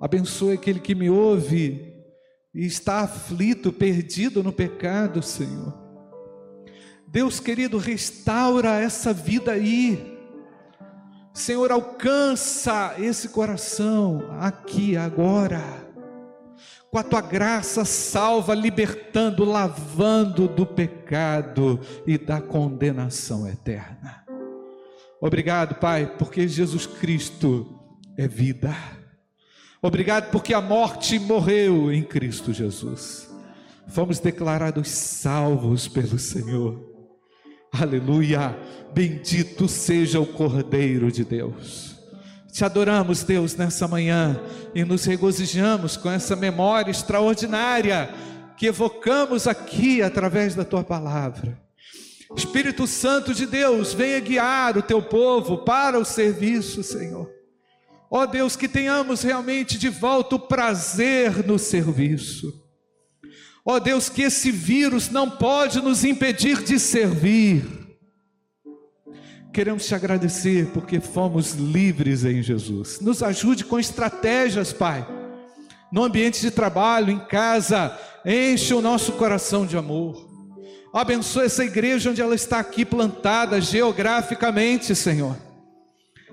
Abençoa 0.00 0.54
aquele 0.54 0.80
que 0.80 0.94
me 0.94 1.08
ouve 1.08 1.94
e 2.52 2.66
está 2.66 3.00
aflito, 3.00 3.72
perdido 3.72 4.42
no 4.42 4.52
pecado, 4.52 5.22
Senhor. 5.22 5.72
Deus 7.06 7.38
querido, 7.40 7.78
restaura 7.78 8.80
essa 8.80 9.12
vida 9.12 9.52
aí. 9.52 10.17
Senhor, 11.38 11.70
alcança 11.70 12.96
esse 12.98 13.28
coração 13.28 14.24
aqui, 14.40 14.96
agora. 14.96 15.62
Com 16.90 16.98
a 16.98 17.02
tua 17.04 17.20
graça, 17.20 17.84
salva, 17.84 18.56
libertando, 18.56 19.44
lavando 19.44 20.48
do 20.48 20.66
pecado 20.66 21.78
e 22.04 22.18
da 22.18 22.40
condenação 22.40 23.46
eterna. 23.46 24.24
Obrigado, 25.20 25.76
Pai, 25.76 26.12
porque 26.18 26.48
Jesus 26.48 26.86
Cristo 26.86 27.78
é 28.16 28.26
vida. 28.26 28.74
Obrigado 29.80 30.32
porque 30.32 30.52
a 30.52 30.60
morte 30.60 31.20
morreu 31.20 31.92
em 31.92 32.02
Cristo 32.02 32.52
Jesus. 32.52 33.30
Fomos 33.86 34.18
declarados 34.18 34.88
salvos 34.88 35.86
pelo 35.86 36.18
Senhor. 36.18 36.87
Aleluia! 37.72 38.56
Bendito 38.92 39.68
seja 39.68 40.18
o 40.18 40.26
Cordeiro 40.26 41.12
de 41.12 41.24
Deus. 41.24 41.96
Te 42.50 42.64
adoramos, 42.64 43.22
Deus, 43.22 43.54
nessa 43.54 43.86
manhã 43.86 44.40
e 44.74 44.84
nos 44.84 45.04
regozijamos 45.04 45.96
com 45.96 46.10
essa 46.10 46.34
memória 46.34 46.90
extraordinária 46.90 48.12
que 48.56 48.66
evocamos 48.66 49.46
aqui 49.46 50.02
através 50.02 50.54
da 50.54 50.64
tua 50.64 50.82
palavra. 50.82 51.60
Espírito 52.36 52.86
Santo 52.86 53.32
de 53.32 53.46
Deus, 53.46 53.94
venha 53.94 54.20
guiar 54.20 54.76
o 54.76 54.82
teu 54.82 55.00
povo 55.00 55.58
para 55.58 55.98
o 55.98 56.04
serviço, 56.04 56.82
Senhor. 56.82 57.30
Ó 58.10 58.26
Deus, 58.26 58.56
que 58.56 58.68
tenhamos 58.68 59.22
realmente 59.22 59.78
de 59.78 59.88
volta 59.88 60.36
o 60.36 60.40
prazer 60.40 61.46
no 61.46 61.58
serviço. 61.58 62.67
Ó 63.68 63.78
Deus, 63.78 64.08
que 64.08 64.22
esse 64.22 64.50
vírus 64.50 65.10
não 65.10 65.28
pode 65.28 65.82
nos 65.82 66.04
impedir 66.04 66.62
de 66.62 66.78
servir. 66.78 67.66
Queremos 69.52 69.86
te 69.86 69.94
agradecer 69.94 70.68
porque 70.72 71.00
fomos 71.00 71.52
livres 71.52 72.24
em 72.24 72.42
Jesus. 72.42 73.00
Nos 73.00 73.22
ajude 73.22 73.64
com 73.64 73.78
estratégias, 73.78 74.72
Pai. 74.72 75.06
No 75.92 76.04
ambiente 76.04 76.40
de 76.40 76.50
trabalho, 76.50 77.10
em 77.10 77.18
casa, 77.18 77.98
enche 78.24 78.72
o 78.72 78.80
nosso 78.80 79.12
coração 79.12 79.66
de 79.66 79.76
amor. 79.76 80.26
Abençoe 80.94 81.46
essa 81.46 81.64
igreja 81.64 82.10
onde 82.10 82.22
ela 82.22 82.34
está 82.34 82.58
aqui 82.60 82.84
plantada 82.84 83.60
geograficamente, 83.60 84.94
Senhor 84.94 85.36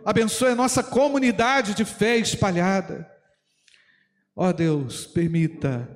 abençoe 0.05 0.51
a 0.51 0.55
nossa 0.55 0.83
comunidade 0.83 1.73
de 1.73 1.83
fé 1.83 2.17
espalhada. 2.17 3.09
Ó 4.35 4.47
oh 4.47 4.53
Deus, 4.53 5.07
permita 5.07 5.89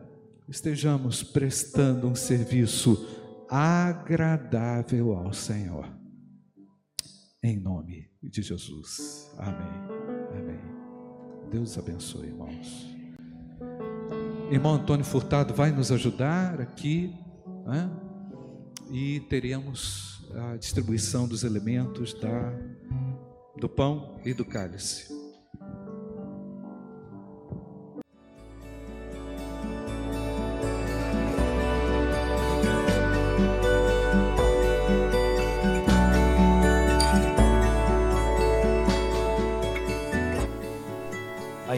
estejamos 0.49 1.23
prestando 1.23 2.07
um 2.07 2.15
serviço 2.15 3.07
agradável 3.49 5.13
ao 5.13 5.31
Senhor. 5.31 5.87
Em 7.43 7.57
nome 7.57 8.09
de 8.21 8.41
Jesus. 8.41 9.31
Amém. 9.37 9.67
Amém. 10.37 10.59
Deus 11.51 11.77
abençoe, 11.77 12.27
irmãos. 12.27 12.87
Irmão 14.51 14.73
Antônio 14.73 15.05
Furtado 15.05 15.53
vai 15.53 15.71
nos 15.71 15.91
ajudar 15.91 16.59
aqui, 16.59 17.13
né? 17.65 17.89
e 18.91 19.19
teremos 19.21 20.27
a 20.35 20.57
distribuição 20.57 21.27
dos 21.27 21.43
elementos 21.43 22.13
da 22.13 22.51
do 23.57 23.67
pão 23.67 24.19
e 24.23 24.33
do 24.33 24.45
cálice. 24.45 25.18